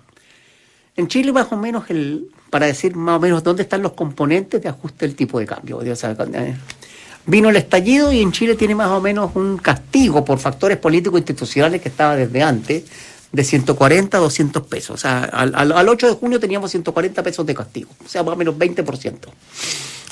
En 0.96 1.08
Chile 1.08 1.32
más 1.32 1.52
o 1.52 1.58
menos, 1.58 1.90
el, 1.90 2.28
para 2.50 2.68
decir 2.68 2.96
más 2.96 3.18
o 3.18 3.20
menos 3.20 3.44
dónde 3.44 3.64
están 3.64 3.82
los 3.82 3.94
componentes 3.94 4.62
de 4.62 4.70
ajuste 4.70 5.08
del 5.08 5.16
tipo 5.16 5.40
de 5.40 5.46
cambio. 5.46 5.78
O 5.78 5.96
sea, 5.96 6.12
eh, 6.12 6.56
vino 7.26 7.50
el 7.50 7.56
estallido 7.56 8.12
y 8.12 8.22
en 8.22 8.32
Chile 8.32 8.56
tiene 8.56 8.76
más 8.76 8.90
o 8.90 9.02
menos 9.02 9.32
un 9.36 9.58
castigo 9.58 10.24
por 10.24 10.38
factores 10.38 10.78
políticos 10.78 11.20
institucionales 11.20 11.82
que 11.82 11.90
estaba 11.90 12.16
desde 12.16 12.44
antes 12.44 12.84
de 13.32 13.44
140 13.44 14.18
a 14.18 14.22
200 14.22 14.68
pesos. 14.68 14.92
O 14.92 14.98
sea, 14.98 15.24
al, 15.24 15.56
al, 15.56 15.90
8 15.90 16.08
de 16.08 16.14
junio 16.14 16.40
teníamos 16.40 16.70
140 16.70 17.24
pesos 17.24 17.46
de 17.46 17.56
castigo, 17.56 17.90
o 18.06 18.08
sea, 18.08 18.22
más 18.22 18.36
o 18.36 18.38
menos 18.38 18.56
20%. 18.56 19.18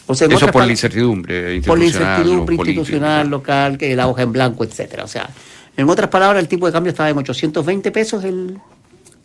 O 0.07 0.15
sea, 0.15 0.27
Eso 0.27 0.47
por 0.47 0.65
la 0.65 0.71
incertidumbre 0.71 1.55
institucional. 1.55 1.67
Por 1.67 1.79
la 1.79 1.85
incertidumbre 1.85 2.55
institucional, 2.55 3.29
local, 3.29 3.77
que 3.77 3.95
la 3.95 4.07
hoja 4.07 4.23
en 4.23 4.31
blanco, 4.31 4.63
etcétera. 4.63 5.03
O 5.03 5.07
sea, 5.07 5.29
en 5.77 5.89
otras 5.89 6.09
palabras, 6.09 6.41
el 6.41 6.49
tipo 6.49 6.65
de 6.65 6.73
cambio 6.73 6.89
estaba 6.91 7.09
en 7.09 7.17
820 7.17 7.91
pesos 7.91 8.23
el, 8.23 8.59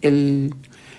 el, 0.01 0.55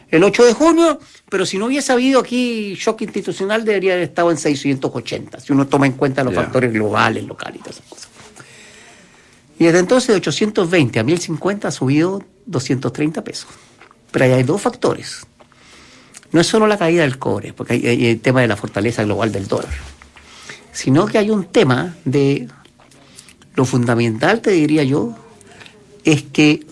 el 0.09 0.23
8 0.23 0.45
de 0.45 0.53
junio, 0.53 0.99
pero 1.29 1.45
si 1.45 1.57
no 1.57 1.67
hubiese 1.67 1.91
habido 1.91 2.19
aquí 2.19 2.75
shock 2.75 3.01
institucional, 3.01 3.63
debería 3.63 3.93
haber 3.93 4.05
estado 4.05 4.31
en 4.31 4.37
680, 4.37 5.39
si 5.39 5.53
uno 5.53 5.67
toma 5.67 5.85
en 5.85 5.93
cuenta 5.93 6.23
los 6.23 6.33
factores 6.33 6.73
globales, 6.73 7.23
locales 7.23 7.59
y 7.59 7.63
todas 7.63 7.77
esas 7.77 7.89
cosas. 7.89 8.09
Y 9.59 9.65
desde 9.65 9.79
entonces 9.79 10.09
de 10.09 10.15
820 10.15 10.99
a 10.99 11.03
1050 11.03 11.67
ha 11.67 11.71
subido 11.71 12.23
230 12.45 13.23
pesos. 13.23 13.49
Pero 14.11 14.25
ahí 14.25 14.31
hay 14.31 14.43
dos 14.43 14.61
factores. 14.61 15.25
No 16.31 16.41
es 16.41 16.47
solo 16.47 16.67
la 16.67 16.77
caída 16.77 17.03
del 17.03 17.17
cobre, 17.17 17.53
porque 17.53 17.73
hay, 17.73 18.07
el 18.07 18.19
tema 18.19 18.41
de 18.41 18.47
la 18.47 18.55
fortaleza 18.55 19.03
global 19.03 19.31
del 19.31 19.47
dólar, 19.47 19.71
sino 20.71 21.05
que 21.05 21.17
hay 21.17 21.29
un 21.29 21.45
tema 21.45 21.95
de 22.05 22.47
lo 23.55 23.65
fundamental, 23.65 24.41
te 24.41 24.51
diría 24.51 24.83
yo, 24.83 25.15
es 26.03 26.23
que 26.23 26.65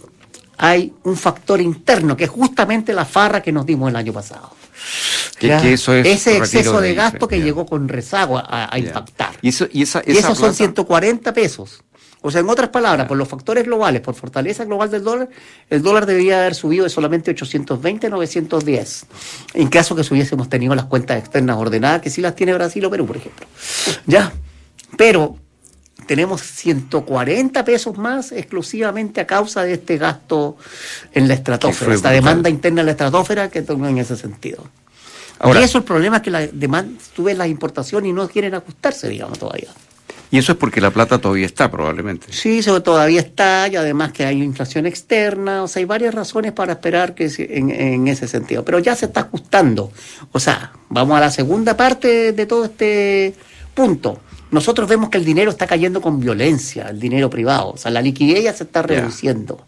hay 0.57 0.93
un 1.03 1.17
factor 1.17 1.59
interno, 1.61 2.15
que 2.15 2.25
es 2.25 2.29
justamente 2.29 2.93
la 2.93 3.05
farra 3.05 3.41
que 3.41 3.51
nos 3.51 3.65
dimos 3.65 3.89
el 3.89 3.95
año 3.95 4.13
pasado. 4.13 4.51
Ese 5.39 6.37
exceso 6.37 6.79
de, 6.79 6.93
gasto 6.93 7.27
que 7.27 7.41
llegó 7.41 7.65
con 7.65 7.87
rezago 7.87 8.37
a, 8.37 8.69
impactar. 8.77 9.31
Y, 9.41 9.49
eso, 9.49 9.67
y, 9.71 9.83
esa, 9.83 9.99
esos 10.01 10.37
son 10.37 10.53
140 10.53 11.33
pesos. 11.33 11.83
O 12.25 12.31
sea, 12.31 12.41
en 12.41 12.49
otras 12.49 12.69
palabras, 12.69 13.07
por 13.07 13.17
los 13.17 13.27
factores 13.27 13.65
globales, 13.65 14.01
por 14.01 14.15
fortaleza 14.15 14.65
global 14.65 14.89
del 14.89 15.03
dólar, 15.03 15.29
el 15.69 15.83
dólar 15.83 16.07
debería 16.07 16.39
haber 16.39 16.55
subido 16.55 16.83
de 16.83 16.89
solamente 16.89 17.29
820 17.29 18.07
a 18.07 18.09
910. 18.09 19.05
En 19.53 19.67
caso 19.67 19.95
que 19.95 20.01
hubiésemos 20.01 20.49
tenido 20.49 20.73
las 20.73 20.85
cuentas 20.85 21.19
externas 21.19 21.55
ordenadas, 21.55 22.01
que 22.01 22.09
sí 22.09 22.21
las 22.21 22.35
tiene 22.35 22.55
Brasil 22.55 22.83
o 22.83 22.89
Perú, 22.89 23.05
por 23.05 23.17
ejemplo. 23.17 23.45
Ya. 24.07 24.33
Pero 24.97 25.37
tenemos 26.07 26.41
140 26.41 27.63
pesos 27.63 27.95
más 27.95 28.31
exclusivamente 28.31 29.21
a 29.21 29.27
causa 29.27 29.61
de 29.61 29.73
este 29.73 29.99
gasto 29.99 30.57
en 31.13 31.27
la 31.27 31.35
estratosfera, 31.35 31.93
esta 31.93 32.09
demanda 32.09 32.49
interna 32.49 32.81
en 32.81 32.87
la 32.87 32.93
estratosfera 32.93 33.51
que 33.51 33.61
tomó 33.61 33.87
en 33.87 33.99
ese 33.99 34.15
sentido. 34.15 34.63
Ahora, 35.37 35.61
y 35.61 35.65
eso 35.65 35.77
el 35.77 35.83
problema 35.83 36.15
es 36.15 36.21
que 36.23 36.31
la 36.31 36.47
demanda, 36.47 36.99
tú 37.15 37.25
ves 37.25 37.37
las 37.37 37.49
importaciones 37.49 38.09
y 38.09 38.13
no 38.13 38.27
quieren 38.27 38.55
ajustarse, 38.55 39.09
digamos, 39.09 39.37
todavía. 39.37 39.69
Y 40.31 40.37
eso 40.37 40.53
es 40.53 40.57
porque 40.57 40.81
la 40.81 40.91
plata 40.91 41.19
todavía 41.19 41.45
está, 41.45 41.69
probablemente. 41.69 42.27
Sí, 42.31 42.59
eso 42.59 42.81
todavía 42.81 43.21
está, 43.21 43.67
y 43.67 43.75
además 43.75 44.11
que 44.11 44.25
hay 44.25 44.41
inflación 44.41 44.85
externa, 44.85 45.63
o 45.63 45.67
sea, 45.67 45.79
hay 45.81 45.85
varias 45.85 46.13
razones 46.13 46.51
para 46.51 46.73
esperar 46.73 47.15
que 47.15 47.31
en, 47.37 47.69
en 47.69 48.07
ese 48.07 48.27
sentido. 48.27 48.65
Pero 48.65 48.79
ya 48.79 48.95
se 48.95 49.05
está 49.05 49.21
ajustando. 49.21 49.91
O 50.31 50.39
sea, 50.39 50.73
vamos 50.89 51.17
a 51.17 51.21
la 51.21 51.31
segunda 51.31 51.77
parte 51.77 52.33
de 52.33 52.45
todo 52.45 52.65
este 52.65 53.33
punto. 53.73 54.19
Nosotros 54.51 54.87
vemos 54.87 55.09
que 55.09 55.17
el 55.17 55.25
dinero 55.25 55.51
está 55.51 55.67
cayendo 55.67 56.01
con 56.01 56.19
violencia, 56.19 56.87
el 56.89 56.99
dinero 56.99 57.29
privado. 57.29 57.71
O 57.71 57.77
sea, 57.77 57.91
la 57.91 58.01
liquidez 58.01 58.43
ya 58.43 58.53
se 58.53 58.63
está 58.63 58.81
reduciendo. 58.81 59.65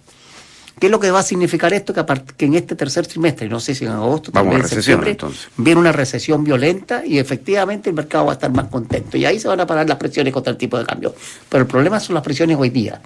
¿Qué 0.80 0.88
es 0.88 0.92
lo 0.92 1.00
que 1.00 1.10
va 1.10 1.20
a 1.20 1.24
significar 1.24 1.74
esto? 1.74 1.92
Que, 1.94 2.06
que 2.38 2.46
en 2.46 2.54
este 2.54 2.76
tercer 2.76 3.08
trimestre, 3.08 3.50
no 3.50 3.60
sé 3.60 3.74
si 3.74 3.86
en 3.86 3.92
agosto, 3.92 4.32
también 4.32 4.62
en 4.62 4.68
septiembre, 4.68 5.18
viene 5.58 5.80
una 5.80 5.92
recesión 5.92 6.44
violenta 6.44 7.04
y 7.04 7.18
efectivamente 7.18 7.90
el 7.90 7.96
mercado 7.96 8.26
va 8.26 8.34
a 8.34 8.36
estar 8.36 8.52
más 8.52 8.68
contento. 8.68 9.18
Y 9.18 9.26
ahí 9.26 9.40
se 9.40 9.48
van 9.48 9.60
a 9.60 9.66
parar 9.66 9.90
las 9.90 9.98
presiones 9.98 10.32
contra 10.32 10.52
el 10.52 10.58
tipo 10.58 10.78
de 10.78 10.86
cambio. 10.86 11.16
Pero 11.50 11.64
el 11.64 11.68
problema 11.68 12.00
son 12.00 12.14
las 12.14 12.24
presiones 12.24 12.58
hoy 12.60 12.70
día. 12.70 13.02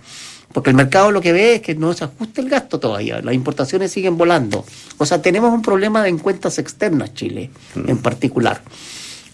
Porque 0.51 0.70
el 0.70 0.75
mercado 0.75 1.12
lo 1.12 1.22
que 1.22 1.32
ve 1.32 1.56
es 1.56 1.62
que 1.62 1.74
no 1.75 1.94
se 1.94 2.04
ajusta 2.04 2.42
el 2.42 2.50
gasto 2.50 2.78
todavía, 2.78 3.22
las 3.22 3.34
importaciones 3.34 3.90
siguen 3.90 4.18
volando. 4.18 4.66
O 4.98 5.06
sea, 5.06 5.22
tenemos 5.22 5.54
un 5.54 5.62
problema 5.62 6.06
en 6.10 6.18
cuentas 6.18 6.60
externas, 6.60 7.13
Chile, 7.13 7.51
mm. 7.75 7.90
en 7.90 7.98
particular. 8.00 8.62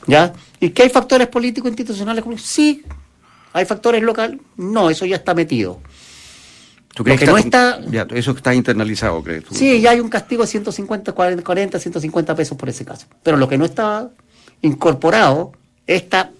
¿Ya? 0.06 0.32
¿Y 0.60 0.70
qué 0.70 0.84
hay 0.84 0.89
factores 0.89 1.27
políticos 1.27 1.70
institucionales? 1.70 2.24
Sí. 2.39 2.84
¿Hay 3.51 3.65
factores 3.65 4.03
locales? 4.03 4.39
No, 4.58 4.91
eso 4.91 5.08
ya 5.08 5.15
está 5.15 5.34
metido 5.34 5.79
que, 7.03 7.25
no 7.25 7.37
está... 7.37 7.79
eso 8.13 8.31
está 8.31 8.53
internalizado, 8.53 9.23
¿crees 9.23 9.43
tú? 9.43 9.55
Sí, 9.55 9.81
ya 9.81 9.91
hay 9.91 9.99
un 9.99 10.09
castigo 10.09 10.43
de 10.43 10.47
150, 10.47 11.11
40, 11.11 11.79
150 11.79 12.35
pesos 12.35 12.57
por 12.57 12.69
ese 12.69 12.85
caso. 12.85 13.07
Pero 13.23 13.37
lo 13.37 13.47
que 13.47 13.57
no 13.57 13.65
está 13.65 14.09
incorporado, 14.61 15.51
esta 15.85 16.31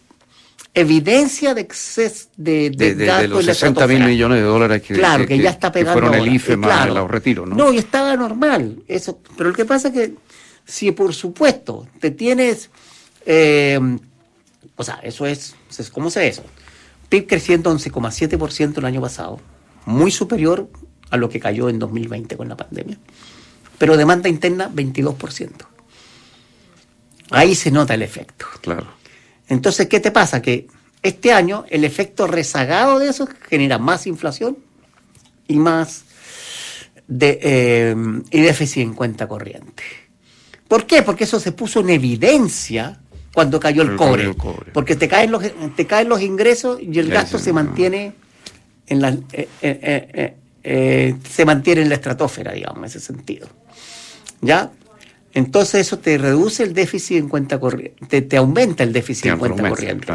evidencia 0.74 1.54
de 1.54 1.62
exceso 1.62 2.30
de, 2.38 2.70
de, 2.70 2.94
de, 2.96 3.28
los 3.28 3.46
60 3.46 3.88
mil 3.88 4.04
millones 4.04 4.40
de 4.40 4.44
dólares 4.44 4.82
que, 4.84 4.94
claro, 4.94 5.26
que, 5.26 5.38
ya 5.40 5.50
está 5.50 5.72
pegando 5.72 6.00
fueron 6.00 6.14
el 6.14 6.34
IFE 6.36 6.56
más 6.56 6.90
los 6.90 7.10
retiros, 7.10 7.48
¿no? 7.48 7.56
No, 7.56 7.74
y 7.74 7.78
estaba 7.78 8.16
normal. 8.16 8.84
eso 8.88 9.20
Pero 9.36 9.50
lo 9.50 9.56
que 9.56 9.66
pasa 9.66 9.88
es 9.88 9.94
que 9.94 10.14
si 10.66 10.92
por 10.92 11.14
supuesto 11.14 11.88
te 12.00 12.12
tienes... 12.12 12.70
Eh, 13.26 13.80
o 14.76 14.84
sea, 14.84 15.00
eso 15.02 15.26
es... 15.26 15.56
¿Cómo 15.92 16.12
se 16.12 16.20
ve 16.20 16.28
eso? 16.28 16.44
PIB 17.10 17.28
creciendo 17.28 17.74
11,7% 17.74 18.78
el 18.78 18.86
año 18.86 19.02
pasado 19.02 19.40
muy 19.88 20.12
superior 20.12 20.70
a 21.10 21.18
lo 21.18 21.30
que 21.30 21.40
cayó 21.40 21.70
en 21.70 21.80
2020 21.80 22.36
con 22.36 22.50
la 22.50 22.58
pandemia. 22.58 22.98
Pero 23.78 23.96
demanda 23.96 24.28
interna 24.28 24.70
22%. 24.70 25.52
Ahí 27.32 27.56
se 27.56 27.72
nota 27.72 27.94
el 27.94 28.02
efecto. 28.02 28.46
Claro. 28.62 28.88
Entonces, 29.48 29.88
¿qué 29.88 30.00
te 30.00 30.12
pasa? 30.12 30.42
Que 30.42 30.68
este 31.02 31.32
año 31.32 31.66
el 31.70 31.86
efecto 31.86 32.28
rezagado 32.28 33.00
de 33.00 33.10
eso 33.10 33.28
genera 33.50 33.78
más 33.78 34.08
inflación 34.08 34.58
y 35.48 35.58
más 35.58 36.04
de, 37.08 37.40
eh, 37.42 37.96
y 38.32 38.42
déficit 38.42 38.84
en 38.84 38.94
cuenta 38.94 39.28
corriente. 39.28 39.84
¿Por 40.68 40.86
qué? 40.86 41.02
Porque 41.02 41.24
eso 41.24 41.40
se 41.40 41.54
puso 41.54 41.80
en 41.80 41.92
evidencia 41.92 43.00
cuando 43.34 43.60
cayó 43.60 43.84
el, 43.84 43.96
cobre, 43.96 44.34
Porque 44.74 44.98
te 44.98 45.08
caen 45.08 45.32
los, 45.32 45.44
te 45.76 45.88
caen 45.88 46.10
los 46.10 46.22
ingresos 46.22 46.82
y 46.82 47.00
el 47.00 47.10
gasto 47.10 47.40
se 47.40 47.54
mantiene 47.54 48.16
en 48.88 49.02
la, 49.02 49.10
eh, 49.10 49.48
eh, 49.62 50.34
eh, 50.64 51.16
se 51.30 51.46
mantiene 51.46 51.82
en 51.82 51.90
la 51.90 51.96
estratosfera, 51.96 52.54
digamos, 52.54 52.80
en 52.80 52.86
ese 52.86 53.00
sentido. 53.00 53.48
¿Ya? 54.42 54.72
Entonces 55.34 55.82
eso 55.82 56.00
te 56.00 56.18
reduce 56.18 56.64
el 56.64 56.74
déficit 56.74 57.18
en 57.18 57.30
cuenta 57.30 57.60
corriente, 57.60 58.22
te, 58.22 58.38
aumenta 58.38 58.84
el 58.84 58.92
déficit 58.92 59.28
en 59.28 59.38
cuenta 59.38 59.70
corriente. 59.70 60.08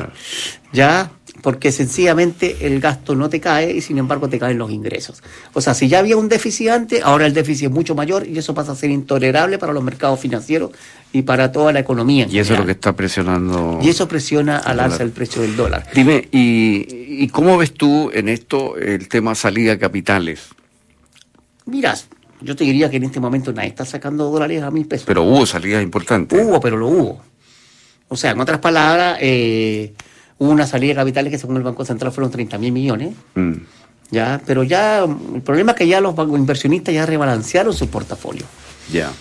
¿Ya? 0.73 1.13
Porque 1.43 1.73
sencillamente 1.73 2.57
el 2.61 2.81
gasto 2.81 3.17
no 3.17 3.29
te 3.29 3.41
cae 3.41 3.73
y 3.73 3.81
sin 3.81 3.99
embargo 3.99 4.29
te 4.29 4.39
caen 4.39 4.59
los 4.59 4.71
ingresos. 4.71 5.23
O 5.53 5.61
sea, 5.61 5.75
si 5.75 5.89
ya 5.89 5.99
había 5.99 6.17
un 6.17 6.29
déficit 6.29 6.69
antes, 6.69 7.03
ahora 7.03 7.27
el 7.27 7.35
déficit 7.35 7.67
es 7.67 7.73
mucho 7.73 7.97
mayor 7.97 8.27
y 8.27 8.39
eso 8.39 8.55
pasa 8.55 8.73
a 8.73 8.77
ser 8.77 8.91
intolerable 8.91 9.59
para 9.59 9.73
los 9.73 9.83
mercados 9.83 10.21
financieros 10.21 10.71
y 11.13 11.23
para 11.23 11.51
toda 11.51 11.73
la 11.73 11.81
economía. 11.81 12.29
Y 12.31 12.39
eso 12.39 12.55
es 12.55 12.61
lo 12.61 12.65
que 12.65 12.73
está 12.73 12.95
presionando. 12.95 13.81
Y 13.83 13.89
eso 13.89 14.07
presiona 14.07 14.59
al 14.59 14.79
alza 14.79 15.03
el 15.03 15.11
precio 15.11 15.43
del 15.43 15.57
dólar. 15.57 15.85
Dime, 15.93 16.29
¿y, 16.31 17.27
cómo 17.29 17.59
ves 17.59 17.75
tú 17.75 18.11
en 18.15 18.29
esto 18.29 18.77
el 18.77 19.09
tema 19.09 19.35
salida 19.35 19.73
de 19.73 19.79
capitales? 19.81 20.49
Miras, 21.67 22.07
yo 22.41 22.55
te 22.55 22.63
diría 22.63 22.89
que 22.89 22.99
en 22.99 23.05
este 23.05 23.19
momento 23.19 23.53
nadie 23.53 23.69
está 23.69 23.85
sacando 23.85 24.31
dólares 24.31 24.63
a 24.63 24.71
mil 24.71 24.87
pesos. 24.87 25.07
Pero 25.07 25.25
hubo 25.25 25.45
salidas 25.45 25.83
importantes. 25.83 26.41
Hubo, 26.41 26.61
pero 26.61 26.77
lo 26.77 26.87
hubo. 26.87 27.21
O 28.07 28.17
sea, 28.17 28.31
en 28.31 28.41
otras 28.41 28.59
palabras, 28.59 29.19
eh, 29.21 29.93
Hubo 30.43 30.51
una 30.51 30.67
salida 30.67 30.89
de 30.89 30.97
capitales 30.97 31.31
que 31.31 31.39
según 31.39 31.57
el 31.57 31.63
Banco 31.63 31.85
Central 31.85 32.11
fueron 32.11 32.33
30 32.33 32.59
mil 32.59 32.73
millones. 32.73 33.15
Mm. 33.37 33.53
Ya, 34.11 34.41
pero 34.45 34.65
ya 34.65 35.05
el 35.05 35.41
problema 35.41 35.71
es 35.71 35.79
que 35.79 35.87
ya 35.87 36.01
los 36.01 36.19
inversionistas 36.19 36.93
ya 36.93 37.07
rebalancearon 37.07 37.73
su 37.73 37.89
portafolio. 37.89 38.45
Ya. 38.93 39.13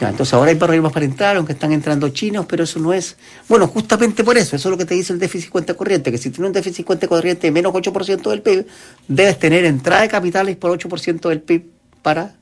entonces 0.00 0.32
ahora 0.32 0.52
hay 0.52 0.56
problemas 0.56 0.90
para 0.90 1.04
entrar, 1.04 1.36
aunque 1.36 1.52
están 1.52 1.72
entrando 1.72 2.08
chinos, 2.08 2.46
pero 2.48 2.64
eso 2.64 2.80
no 2.80 2.94
es. 2.94 3.18
Bueno, 3.46 3.68
justamente 3.68 4.24
por 4.24 4.38
eso, 4.38 4.56
eso 4.56 4.68
es 4.68 4.70
lo 4.70 4.78
que 4.78 4.86
te 4.86 4.94
dice 4.94 5.12
el 5.12 5.18
déficit 5.18 5.50
cuenta 5.50 5.74
corriente, 5.74 6.10
que 6.10 6.16
si 6.16 6.30
tienes 6.30 6.48
un 6.48 6.54
déficit 6.54 6.86
cuenta 6.86 7.06
corriente 7.06 7.48
de 7.48 7.50
menos 7.50 7.74
8% 7.74 8.30
del 8.30 8.40
PIB, 8.40 8.66
debes 9.06 9.38
tener 9.38 9.66
entrada 9.66 10.00
de 10.00 10.08
capitales 10.08 10.56
por 10.56 10.70
8% 10.70 11.28
del 11.28 11.42
PIB 11.42 11.66
para 12.00 12.32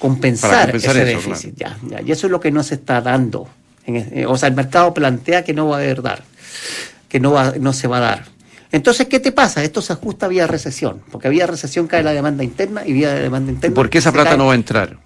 compensar, 0.00 0.74
ese 0.74 1.04
déficit. 1.04 1.54
Ya, 1.54 1.78
y 2.04 2.10
eso 2.10 2.26
es 2.26 2.30
lo 2.32 2.40
que 2.40 2.50
no 2.50 2.64
se 2.64 2.74
está 2.74 3.00
dando. 3.00 3.48
o 4.26 4.36
sea, 4.36 4.48
el 4.48 4.56
mercado 4.56 4.92
plantea 4.92 5.44
que 5.44 5.54
no 5.54 5.68
va 5.68 5.76
a 5.76 5.78
haber 5.78 6.02
dar 6.02 6.24
que 7.16 7.20
no, 7.20 7.32
va, 7.32 7.54
no 7.58 7.72
se 7.72 7.88
va 7.88 7.96
a 7.96 8.00
dar. 8.00 8.24
Entonces, 8.70 9.06
¿qué 9.06 9.20
te 9.20 9.32
pasa? 9.32 9.64
Esto 9.64 9.80
se 9.80 9.94
ajusta 9.94 10.28
vía 10.28 10.46
recesión, 10.46 11.00
porque 11.10 11.30
vía 11.30 11.46
recesión 11.46 11.86
cae 11.86 12.02
la 12.02 12.12
demanda 12.12 12.44
interna 12.44 12.86
y 12.86 12.92
vía 12.92 13.14
demanda 13.14 13.50
interna. 13.50 13.74
¿Por 13.74 13.88
qué 13.88 13.98
esa 13.98 14.12
plata 14.12 14.36
no 14.36 14.44
va 14.44 14.52
a 14.52 14.56
entrar? 14.56 14.98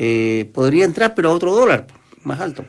Eh, 0.00 0.50
podría 0.52 0.84
entrar, 0.84 1.14
pero 1.14 1.30
a 1.30 1.32
otro 1.34 1.54
dólar 1.54 1.86
más 2.24 2.40
alto. 2.40 2.64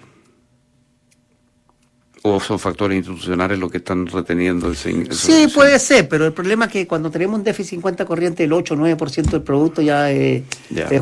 ¿O 2.21 2.39
son 2.39 2.59
factores 2.59 2.99
institucionales 2.99 3.57
los 3.57 3.71
que 3.71 3.79
están 3.79 4.05
reteniendo 4.05 4.71
ese 4.71 5.11
Sí, 5.11 5.47
puede 5.51 5.79
ser, 5.79 6.07
pero 6.07 6.27
el 6.27 6.33
problema 6.33 6.65
es 6.65 6.71
que 6.71 6.85
cuando 6.85 7.09
tenemos 7.09 7.39
un 7.39 7.43
déficit 7.43 7.73
en 7.73 7.81
cuenta 7.81 8.05
corriente 8.05 8.43
del 8.43 8.53
8 8.53 8.75
o 8.75 8.77
9% 8.77 9.31
del 9.31 9.41
producto 9.41 9.81
ya, 9.81 10.11
es 10.11 10.43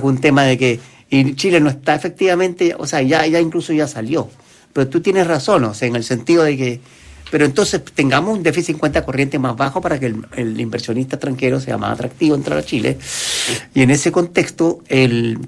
un 0.01 0.21
tema 0.21 0.43
de 0.43 0.57
que 0.57 0.79
Y 1.09 1.35
Chile 1.35 1.59
no 1.59 1.69
está 1.69 1.93
efectivamente, 1.93 2.73
o 2.77 2.87
sea, 2.87 3.01
ya, 3.01 3.27
ya 3.27 3.41
incluso 3.41 3.73
ya 3.73 3.85
salió. 3.85 4.29
Pero 4.73 4.87
tú 4.87 5.01
tienes 5.01 5.27
razón, 5.27 5.63
o 5.65 5.73
sea, 5.73 5.87
en 5.87 5.95
el 5.95 6.03
sentido 6.03 6.43
de 6.43 6.57
que 6.57 6.81
pero 7.31 7.45
entonces 7.45 7.81
tengamos 7.95 8.37
un 8.37 8.43
déficit 8.43 8.75
en 8.75 8.79
cuenta 8.79 9.05
corriente 9.05 9.39
más 9.39 9.55
bajo 9.55 9.81
para 9.81 9.97
que 9.97 10.13
el, 10.35 10.59
inversionista 10.59 11.15
extranjero 11.15 11.61
sea 11.61 11.77
más 11.77 11.93
atractivo 11.93 12.35
entrar 12.35 12.59
a 12.59 12.63
Chile. 12.63 12.97
Y 13.73 13.81
en 13.81 13.89
ese 13.89 14.11
contexto, 14.11 14.81
el, 14.89 15.39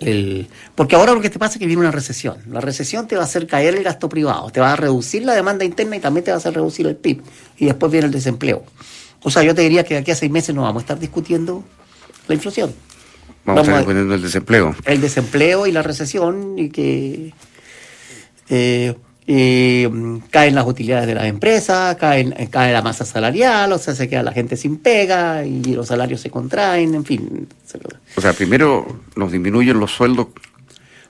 el, 0.00 0.48
porque 0.74 0.96
ahora 0.96 1.14
lo 1.14 1.20
que 1.20 1.30
te 1.30 1.38
pasa 1.38 1.54
es 1.54 1.60
que 1.60 1.66
viene 1.66 1.80
una 1.80 1.92
recesión. 1.92 2.38
La 2.50 2.60
recesión 2.60 3.06
te 3.06 3.14
va 3.14 3.22
a 3.22 3.24
hacer 3.24 3.46
caer 3.46 3.76
el 3.76 3.84
gasto 3.84 4.08
privado, 4.08 4.50
te 4.50 4.58
va 4.58 4.72
a 4.72 4.76
reducir 4.76 5.22
la 5.24 5.34
demanda 5.34 5.64
interna 5.64 5.96
y 5.96 6.00
también 6.00 6.24
te 6.24 6.32
va 6.32 6.34
a 6.34 6.38
hacer 6.38 6.54
reducir 6.54 6.88
el 6.88 6.96
PIB. 6.96 7.22
Y 7.58 7.66
después 7.66 7.92
viene 7.92 8.08
el 8.08 8.12
desempleo. 8.12 8.64
O 9.22 9.30
sea, 9.30 9.44
yo 9.44 9.54
te 9.54 9.62
diría 9.62 9.84
que 9.84 9.94
de 9.94 10.00
aquí 10.00 10.10
a 10.10 10.16
seis 10.16 10.32
meses 10.32 10.56
no 10.56 10.62
vamos 10.62 10.80
a 10.80 10.84
estar 10.84 10.98
discutiendo 10.98 11.62
la 12.26 12.34
inflación. 12.34 12.74
Vamos, 13.44 13.60
a 13.60 13.62
estar 13.62 13.78
discutiendo 13.78 14.14
el 14.14 14.22
desempleo. 14.22 14.74
El 14.84 15.00
desempleo 15.00 15.68
y 15.68 15.72
la 15.72 15.82
recesión 15.82 16.58
y 16.58 16.70
que... 16.70 17.32
Eh, 19.32 19.88
mm, 19.88 20.16
caen 20.30 20.56
las 20.56 20.66
utilidades 20.66 21.06
de 21.06 21.14
las 21.14 21.26
empresas, 21.26 21.94
caen, 21.96 22.34
eh, 22.36 22.48
cae 22.50 22.72
la 22.72 22.82
masa 22.82 23.04
salarial, 23.04 23.72
o 23.72 23.78
sea, 23.78 23.94
se 23.94 24.08
queda 24.08 24.24
la 24.24 24.32
gente 24.32 24.56
sin 24.56 24.78
pega 24.78 25.44
y 25.46 25.62
los 25.74 25.86
salarios 25.86 26.20
se 26.20 26.30
contraen, 26.30 26.94
en 26.96 27.04
fin. 27.04 27.46
O 28.16 28.20
sea, 28.20 28.32
primero 28.32 29.00
nos 29.14 29.30
disminuyen 29.30 29.78
los 29.78 29.92
sueldos 29.92 30.28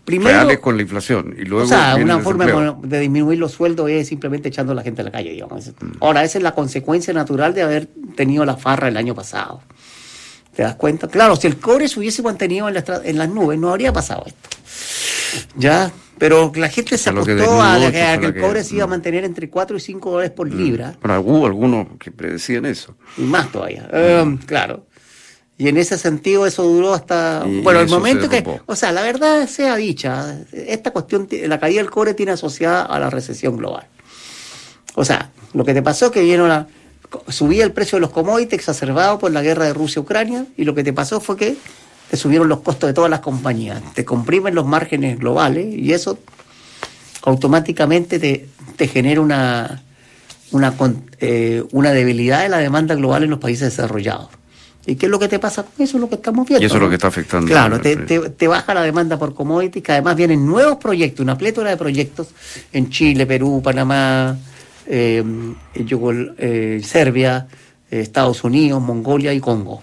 reales 0.06 0.58
con 0.58 0.76
la 0.76 0.82
inflación 0.82 1.34
y 1.38 1.44
luego... 1.44 1.64
O 1.64 1.68
sea, 1.68 1.96
una 1.96 2.18
forma 2.18 2.46
de 2.82 3.00
disminuir 3.00 3.38
los 3.38 3.52
sueldos 3.52 3.88
es 3.88 4.08
simplemente 4.08 4.48
echando 4.48 4.72
a 4.72 4.74
la 4.74 4.82
gente 4.82 5.02
a 5.02 5.04
la 5.04 5.12
calle, 5.12 5.30
digamos. 5.30 5.68
Mm. 5.68 5.92
Ahora, 6.00 6.24
esa 6.24 6.38
es 6.38 6.44
la 6.44 6.54
consecuencia 6.54 7.14
natural 7.14 7.54
de 7.54 7.62
haber 7.62 7.86
tenido 8.16 8.44
la 8.44 8.56
farra 8.56 8.88
el 8.88 8.96
año 8.96 9.14
pasado. 9.14 9.62
¿Te 10.54 10.62
das 10.62 10.74
cuenta? 10.74 11.08
Claro, 11.08 11.36
si 11.36 11.46
el 11.46 11.58
cobre 11.58 11.88
se 11.88 11.98
hubiese 11.98 12.22
mantenido 12.22 12.68
en, 12.68 12.76
en 13.04 13.18
las 13.18 13.28
nubes, 13.28 13.58
no 13.58 13.70
habría 13.70 13.92
pasado 13.92 14.24
esto. 14.26 14.48
Ya, 15.56 15.92
pero 16.18 16.52
la 16.54 16.68
gente 16.68 16.98
se 16.98 17.08
apostó 17.08 17.62
a, 17.62 17.78
que, 17.90 18.14
el 18.14 18.38
cobre 18.38 18.62
se 18.62 18.74
iba 18.74 18.84
a 18.84 18.86
mm. 18.86 18.90
mantener 18.90 19.24
entre 19.24 19.48
4 19.48 19.76
y 19.76 19.80
5 19.80 20.10
dólares 20.10 20.32
por 20.32 20.50
mm. 20.50 20.56
libra. 20.56 20.98
Bueno, 21.00 21.20
hubo 21.20 21.46
algunos 21.46 21.86
que 21.98 22.10
predecían 22.10 22.66
eso. 22.66 22.94
Y 23.16 23.22
más 23.22 23.50
todavía, 23.50 23.88
em, 23.90 24.36
claro. 24.36 24.86
Y 25.56 25.68
en 25.68 25.78
ese 25.78 25.96
sentido 25.96 26.46
eso 26.46 26.62
duró 26.62 26.92
hasta... 26.92 27.44
bueno, 27.62 27.80
el 27.80 27.88
momento 27.88 28.28
que... 28.28 28.44
O 28.66 28.76
sea, 28.76 28.92
la 28.92 29.02
verdad 29.02 29.46
sea 29.46 29.76
dicha, 29.76 30.38
esta 30.52 30.90
cuestión, 30.90 31.28
la 31.30 31.58
caída 31.58 31.80
del 31.82 31.90
cobre 31.90 32.14
tiene 32.14 32.32
asociada 32.32 32.82
a 32.82 32.98
la 32.98 33.08
recesión 33.08 33.56
global. 33.56 33.86
O 34.94 35.04
sea, 35.04 35.30
lo 35.54 35.64
que 35.64 35.74
te 35.74 35.82
pasó 35.82 36.06
es 36.06 36.12
que 36.12 36.22
vino 36.22 36.46
la... 36.46 36.66
Subía 37.28 37.64
el 37.64 37.72
precio 37.72 37.96
de 37.96 38.00
los 38.00 38.10
commodities 38.10 38.54
exacerbado 38.54 39.18
por 39.18 39.32
la 39.32 39.42
guerra 39.42 39.64
de 39.64 39.74
Rusia-Ucrania 39.74 40.46
y 40.56 40.64
lo 40.64 40.74
que 40.74 40.84
te 40.84 40.92
pasó 40.92 41.20
fue 41.20 41.36
que 41.36 41.56
te 42.10 42.16
subieron 42.16 42.48
los 42.48 42.60
costos 42.60 42.88
de 42.88 42.94
todas 42.94 43.10
las 43.10 43.20
compañías, 43.20 43.80
te 43.94 44.04
comprimen 44.04 44.54
los 44.54 44.66
márgenes 44.66 45.18
globales 45.18 45.66
y 45.66 45.92
eso 45.92 46.18
automáticamente 47.22 48.18
te, 48.18 48.48
te 48.76 48.88
genera 48.88 49.20
una, 49.20 49.82
una, 50.50 50.74
eh, 51.18 51.62
una 51.72 51.92
debilidad 51.92 52.42
de 52.42 52.48
la 52.48 52.58
demanda 52.58 52.94
global 52.94 53.24
en 53.24 53.30
los 53.30 53.38
países 53.38 53.76
desarrollados. 53.76 54.28
¿Y 54.86 54.96
qué 54.96 55.06
es 55.06 55.10
lo 55.10 55.18
que 55.18 55.28
te 55.28 55.38
pasa 55.38 55.62
con 55.62 55.84
eso? 55.84 55.98
Es 55.98 56.00
lo 56.00 56.08
que 56.08 56.14
estamos 56.14 56.48
viendo. 56.48 56.62
Y 56.62 56.66
eso 56.66 56.76
es 56.76 56.82
lo 56.82 56.88
que 56.88 56.94
está 56.94 57.08
afectando. 57.08 57.46
Claro, 57.46 57.80
te, 57.80 57.96
te, 57.96 58.48
baja 58.48 58.72
la 58.72 58.82
demanda 58.82 59.18
por 59.18 59.34
commodities, 59.34 59.84
que 59.84 59.92
además 59.92 60.16
vienen 60.16 60.46
nuevos 60.46 60.78
proyectos, 60.78 61.22
una 61.22 61.36
plétora 61.36 61.70
de 61.70 61.76
proyectos 61.76 62.28
en 62.72 62.88
Chile, 62.88 63.26
Perú, 63.26 63.60
Panamá, 63.62 64.36
eh, 64.86 65.24
eh 65.74 66.80
Serbia, 66.82 67.46
eh, 67.90 68.00
Estados 68.00 68.44
Unidos, 68.44 68.80
Mongolia 68.80 69.32
y 69.32 69.40
Congo. 69.40 69.82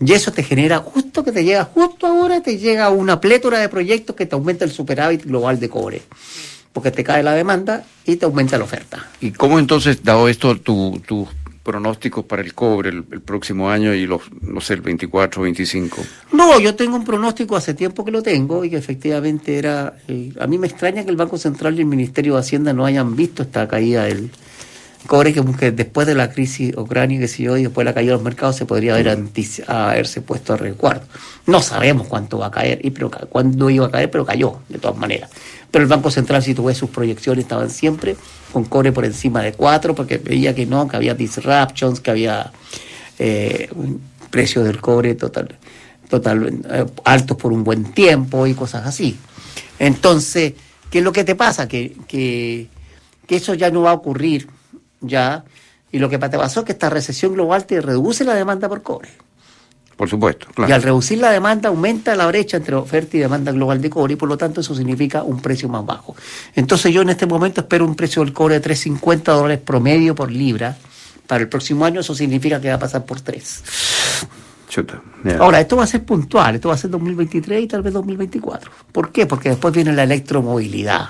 Y 0.00 0.12
eso 0.12 0.32
te 0.32 0.42
genera 0.42 0.78
justo 0.78 1.24
que 1.24 1.32
te 1.32 1.44
llega, 1.44 1.64
justo 1.64 2.06
ahora 2.06 2.40
te 2.40 2.56
llega 2.56 2.88
una 2.90 3.20
plétora 3.20 3.58
de 3.58 3.68
proyectos 3.68 4.14
que 4.14 4.26
te 4.26 4.34
aumenta 4.34 4.64
el 4.64 4.70
superávit 4.70 5.24
global 5.24 5.58
de 5.58 5.68
cobre. 5.68 6.02
Porque 6.72 6.90
te 6.90 7.02
cae 7.02 7.22
la 7.22 7.32
demanda 7.32 7.84
y 8.04 8.16
te 8.16 8.24
aumenta 8.24 8.58
la 8.58 8.64
oferta. 8.64 9.08
¿Y 9.20 9.32
cómo 9.32 9.58
entonces, 9.58 10.04
dado 10.04 10.28
esto, 10.28 10.56
tus 10.60 11.02
tu 11.02 11.26
pronósticos 11.68 12.24
para 12.24 12.40
el 12.40 12.54
cobre 12.54 12.88
el, 12.88 13.04
próximo 13.04 13.68
año 13.68 13.92
y 13.92 14.06
los, 14.06 14.22
no 14.40 14.58
sé, 14.62 14.72
el 14.72 14.80
24, 14.80 15.42
25? 15.42 15.98
No, 16.32 16.58
yo 16.58 16.74
tengo 16.74 16.96
un 16.96 17.04
pronóstico 17.04 17.56
hace 17.56 17.74
tiempo 17.74 18.06
que 18.06 18.10
lo 18.10 18.22
tengo 18.22 18.64
y 18.64 18.70
que 18.70 18.78
efectivamente 18.78 19.58
era. 19.58 19.98
Eh, 20.08 20.32
a 20.40 20.46
mí 20.46 20.56
me 20.56 20.66
extraña 20.66 21.04
que 21.04 21.10
el 21.10 21.16
Banco 21.16 21.36
Central 21.36 21.76
y 21.76 21.80
el 21.80 21.86
Ministerio 21.86 22.34
de 22.34 22.40
Hacienda 22.40 22.72
no 22.72 22.86
hayan 22.86 23.16
visto 23.16 23.42
esta 23.42 23.68
caída 23.68 24.04
del 24.04 24.30
cobre 25.06 25.34
que, 25.34 25.70
después 25.72 26.06
de 26.06 26.14
la 26.14 26.30
crisis 26.30 26.74
ucrania 26.74 27.20
que 27.20 27.28
si 27.28 27.42
yo 27.42 27.58
y 27.58 27.64
después 27.64 27.84
de 27.84 27.90
la 27.90 27.94
caída 27.94 28.12
de 28.12 28.16
los 28.16 28.24
mercados 28.24 28.56
se 28.56 28.64
podría 28.64 28.94
haber 28.94 29.18
haberse 29.66 30.22
puesto 30.22 30.54
a 30.54 30.56
recuerdo. 30.56 31.02
No 31.44 31.60
sabemos 31.60 32.06
cuánto 32.08 32.38
va 32.38 32.46
a 32.46 32.50
caer 32.50 32.80
y 32.82 32.92
pero 32.92 33.10
cuándo 33.10 33.68
iba 33.68 33.84
a 33.84 33.90
caer, 33.90 34.10
pero 34.10 34.24
cayó 34.24 34.60
de 34.70 34.78
todas 34.78 34.96
maneras. 34.96 35.28
Pero 35.70 35.82
el 35.82 35.88
Banco 35.90 36.10
Central, 36.10 36.42
si 36.42 36.54
tú 36.54 36.64
ves 36.64 36.78
sus 36.78 36.88
proyecciones, 36.88 37.44
estaban 37.44 37.68
siempre 37.68 38.16
con 38.52 38.64
cobre 38.64 38.92
por 38.92 39.04
encima 39.04 39.42
de 39.42 39.52
4, 39.52 39.94
porque 39.94 40.18
veía 40.18 40.54
que 40.54 40.66
no, 40.66 40.88
que 40.88 40.96
había 40.96 41.14
disruptions, 41.14 42.00
que 42.00 42.10
había 42.10 42.52
eh, 43.18 43.70
precios 44.30 44.64
del 44.64 44.80
cobre 44.80 45.14
total, 45.14 45.56
total 46.08 46.60
eh, 46.70 46.86
altos 47.04 47.36
por 47.36 47.52
un 47.52 47.64
buen 47.64 47.92
tiempo 47.92 48.46
y 48.46 48.54
cosas 48.54 48.86
así. 48.86 49.18
Entonces, 49.78 50.54
¿qué 50.90 50.98
es 50.98 51.04
lo 51.04 51.12
que 51.12 51.24
te 51.24 51.34
pasa? 51.34 51.68
Que, 51.68 51.96
que, 52.06 52.68
que 53.26 53.36
eso 53.36 53.54
ya 53.54 53.70
no 53.70 53.82
va 53.82 53.90
a 53.90 53.94
ocurrir 53.94 54.48
ya, 55.00 55.44
y 55.90 55.98
lo 55.98 56.08
que 56.08 56.18
te 56.18 56.38
pasó 56.38 56.60
es 56.60 56.66
que 56.66 56.72
esta 56.72 56.90
recesión 56.90 57.34
global 57.34 57.64
te 57.64 57.80
reduce 57.80 58.24
la 58.24 58.34
demanda 58.34 58.68
por 58.68 58.82
cobre. 58.82 59.08
Por 59.98 60.08
supuesto, 60.08 60.46
claro. 60.54 60.70
Y 60.70 60.72
al 60.72 60.82
reducir 60.82 61.18
la 61.18 61.30
demanda 61.30 61.68
aumenta 61.68 62.14
la 62.14 62.26
brecha 62.26 62.56
entre 62.56 62.74
oferta 62.76 63.18
y 63.18 63.20
demanda 63.20 63.52
global 63.52 63.82
de 63.82 63.90
cobre 63.90 64.14
y 64.14 64.16
por 64.16 64.28
lo 64.28 64.38
tanto 64.38 64.60
eso 64.60 64.74
significa 64.74 65.24
un 65.24 65.42
precio 65.42 65.68
más 65.68 65.84
bajo. 65.84 66.16
Entonces 66.54 66.94
yo 66.94 67.02
en 67.02 67.10
este 67.10 67.26
momento 67.26 67.62
espero 67.62 67.84
un 67.84 67.96
precio 67.96 68.24
del 68.24 68.32
cobre 68.32 68.60
de 68.60 68.70
3.50 68.70 69.22
dólares 69.24 69.58
promedio 69.58 70.14
por 70.14 70.30
libra. 70.30 70.78
Para 71.26 71.42
el 71.42 71.48
próximo 71.48 71.84
año 71.84 72.00
eso 72.00 72.14
significa 72.14 72.60
que 72.60 72.68
va 72.68 72.76
a 72.76 72.78
pasar 72.78 73.04
por 73.04 73.20
3. 73.20 73.62
Ahora, 75.38 75.60
esto 75.60 75.76
va 75.76 75.84
a 75.84 75.86
ser 75.86 76.04
puntual, 76.04 76.54
esto 76.54 76.68
va 76.68 76.74
a 76.74 76.78
ser 76.78 76.90
2023 76.90 77.62
y 77.62 77.66
tal 77.66 77.82
vez 77.82 77.92
2024. 77.92 78.70
¿Por 78.92 79.10
qué? 79.10 79.26
Porque 79.26 79.50
después 79.50 79.74
viene 79.74 79.92
la 79.92 80.04
electromovilidad 80.04 81.08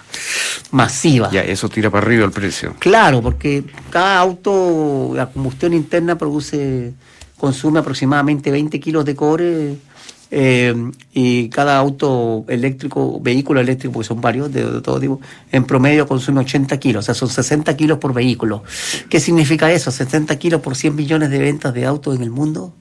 masiva. 0.70 1.31
Ya, 1.31 1.42
eso 1.42 1.68
tira 1.68 1.90
para 1.90 2.07
arriba 2.07 2.24
el 2.24 2.31
precio. 2.31 2.74
Claro, 2.79 3.20
porque 3.20 3.64
cada 3.90 4.18
auto, 4.18 5.12
la 5.14 5.27
combustión 5.27 5.74
interna 5.74 6.16
produce, 6.16 6.94
consume 7.38 7.81
aproximadamente 7.81 8.51
20 8.51 8.81
kilos 8.81 9.05
de 9.05 9.14
cobre 9.14 9.77
eh, 10.31 10.74
y 11.14 11.48
cada 11.48 11.79
auto 11.79 12.44
eléctrico, 12.48 13.18
vehículo 13.20 13.61
eléctrico, 13.61 13.94
porque 13.94 14.09
son 14.09 14.20
varios 14.20 14.53
de, 14.53 14.62
todo 14.83 15.01
tipo, 15.01 15.20
en 15.51 15.64
promedio 15.64 16.07
consume 16.07 16.40
80 16.40 16.79
kilos, 16.79 17.05
o 17.05 17.07
sea, 17.07 17.14
son 17.14 17.31
60 17.31 17.74
kilos 17.77 17.98
por 17.98 18.12
vehículo. 18.12 18.62
¿Qué 19.09 19.20
significa 19.20 19.72
eso? 19.72 19.90
60 19.90 20.37
kilos 20.38 20.61
por 20.61 20.77
100 20.77 20.94
millones 20.94 21.31
de 21.31 21.38
ventas 21.38 21.72
de 21.72 21.87
autos 21.87 22.14
en 22.14 22.22
el 22.22 22.31
mundo, 22.31 22.74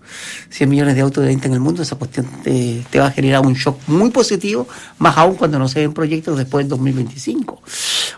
100 0.49 0.69
millones 0.69 0.95
de 0.95 1.01
autos 1.01 1.23
de 1.23 1.29
venta 1.29 1.47
en 1.47 1.53
el 1.53 1.61
mundo, 1.61 1.81
esa 1.81 1.95
cuestión 1.95 2.27
te, 2.43 2.83
va 2.99 3.07
a 3.07 3.11
generar 3.11 3.45
un 3.45 3.53
shock 3.53 3.79
muy 3.87 4.09
positivo, 4.09 4.67
más 4.99 5.17
aún 5.17 5.35
cuando 5.35 5.57
no 5.57 5.69
se 5.69 5.79
ven 5.79 5.93
proyectos 5.93 6.37
después 6.37 6.65
del 6.65 6.69
2025. 6.69 7.61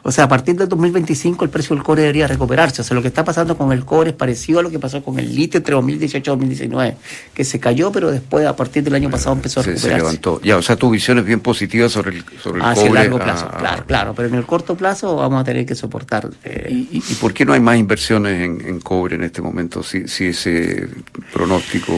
O 0.03 0.11
sea, 0.11 0.25
a 0.25 0.27
partir 0.27 0.55
del 0.55 0.67
2025 0.69 1.43
el 1.45 1.49
precio 1.49 1.75
del 1.75 1.83
cobre 1.83 2.01
debería 2.01 2.27
recuperarse. 2.27 2.81
O 2.81 2.83
sea, 2.83 2.95
lo 2.95 3.01
que 3.01 3.07
está 3.07 3.23
pasando 3.23 3.57
con 3.57 3.71
el 3.71 3.85
cobre 3.85 4.11
es 4.11 4.15
parecido 4.15 4.59
a 4.59 4.63
lo 4.63 4.69
que 4.69 4.79
pasó 4.79 5.03
con 5.03 5.19
el 5.19 5.35
litio 5.35 5.57
entre 5.57 5.75
2018 5.75 6.17
y 6.17 6.31
2019, 6.31 6.97
que 7.33 7.43
se 7.43 7.59
cayó, 7.59 7.91
pero 7.91 8.11
después, 8.11 8.45
a 8.45 8.55
partir 8.55 8.83
del 8.83 8.95
año 8.95 9.09
pasado, 9.09 9.35
empezó 9.35 9.59
a 9.59 9.63
recuperarse. 9.63 9.89
Se, 9.89 9.97
levantó. 9.97 10.41
Ya, 10.41 10.57
o 10.57 10.61
sea, 10.61 10.75
tu 10.75 10.89
visión 10.89 11.19
es 11.19 11.25
bien 11.25 11.39
positiva 11.39 11.89
sobre 11.89 12.17
el, 12.17 12.25
sobre 12.41 12.59
el 12.59 12.65
Hacia 12.65 12.87
el 12.87 12.93
largo 12.93 13.19
plazo, 13.19 13.49
ah, 13.51 13.57
claro, 13.57 13.85
claro. 13.85 14.13
Pero 14.15 14.27
en 14.29 14.35
el 14.35 14.45
corto 14.45 14.75
plazo 14.75 15.15
vamos 15.15 15.41
a 15.41 15.43
tener 15.43 15.65
que 15.65 15.75
soportar. 15.75 16.29
Eh, 16.43 16.87
¿Y, 16.91 16.99
por 17.15 17.33
qué 17.33 17.45
no 17.45 17.53
hay 17.53 17.59
más 17.59 17.77
inversiones 17.77 18.41
en, 18.41 18.61
en 18.65 18.79
cobre 18.79 19.15
en 19.15 19.23
este 19.23 19.41
momento? 19.41 19.83
Si, 19.83 20.07
si 20.07 20.27
ese 20.27 20.87
pronóstico 21.33 21.93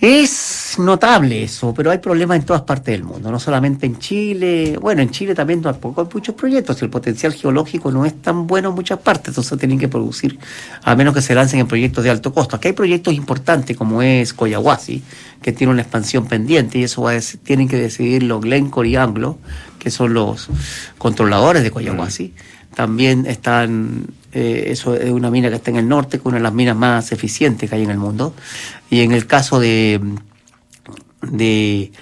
es 0.00 0.76
notable 0.78 1.42
eso, 1.42 1.74
pero 1.74 1.90
hay 1.90 1.98
problemas 1.98 2.38
en 2.38 2.46
todas 2.46 2.62
partes 2.62 2.94
del 2.94 3.04
mundo, 3.04 3.30
no 3.30 3.38
solamente 3.38 3.84
en 3.84 3.98
Chile. 3.98 4.78
Bueno, 4.80 5.02
en 5.02 5.10
Chile 5.10 5.34
también 5.34 5.60
tampoco 5.60 6.00
hay 6.00 6.08
muchos 6.12 6.34
proyectos. 6.34 6.80
El 6.80 6.88
potencial 6.88 7.34
geológico 7.34 7.92
no 7.92 8.06
es 8.06 8.22
tan 8.22 8.46
bueno 8.46 8.70
en 8.70 8.74
muchas 8.76 8.98
partes, 9.00 9.28
entonces 9.28 9.58
tienen 9.58 9.78
que 9.78 9.88
producir, 9.88 10.38
a 10.82 10.96
menos 10.96 11.12
que 11.12 11.20
se 11.20 11.34
lancen 11.34 11.60
en 11.60 11.68
proyectos 11.68 12.02
de 12.02 12.10
alto 12.10 12.32
costo. 12.32 12.56
Aquí 12.56 12.68
hay 12.68 12.72
proyectos 12.72 13.12
importantes 13.12 13.76
como 13.76 14.00
es 14.00 14.32
Coyahuasi, 14.32 15.02
que 15.42 15.52
tiene 15.52 15.70
una 15.70 15.82
expansión 15.82 16.26
pendiente 16.26 16.78
y 16.78 16.84
eso 16.84 17.02
va 17.02 17.12
a, 17.12 17.20
tienen 17.42 17.68
que 17.68 17.76
decidirlo 17.76 18.40
Glencore 18.40 18.88
y 18.88 18.96
Anglo, 18.96 19.36
que 19.78 19.90
son 19.90 20.14
los 20.14 20.48
controladores 20.96 21.62
de 21.62 21.70
Coyahuasi. 21.70 22.32
También 22.74 23.26
están 23.26 24.06
eh, 24.32 24.64
eso 24.68 24.94
es 24.94 25.10
una 25.10 25.30
mina 25.30 25.48
que 25.48 25.56
está 25.56 25.70
en 25.70 25.76
el 25.76 25.88
norte, 25.88 26.18
que 26.18 26.22
es 26.22 26.26
una 26.26 26.36
de 26.36 26.42
las 26.42 26.52
minas 26.52 26.76
más 26.76 27.10
eficientes 27.12 27.68
que 27.68 27.76
hay 27.76 27.82
en 27.82 27.90
el 27.90 27.98
mundo. 27.98 28.34
Y 28.88 29.00
en 29.00 29.12
el 29.12 29.26
caso 29.26 29.58
de, 29.58 30.00
de 31.22 31.92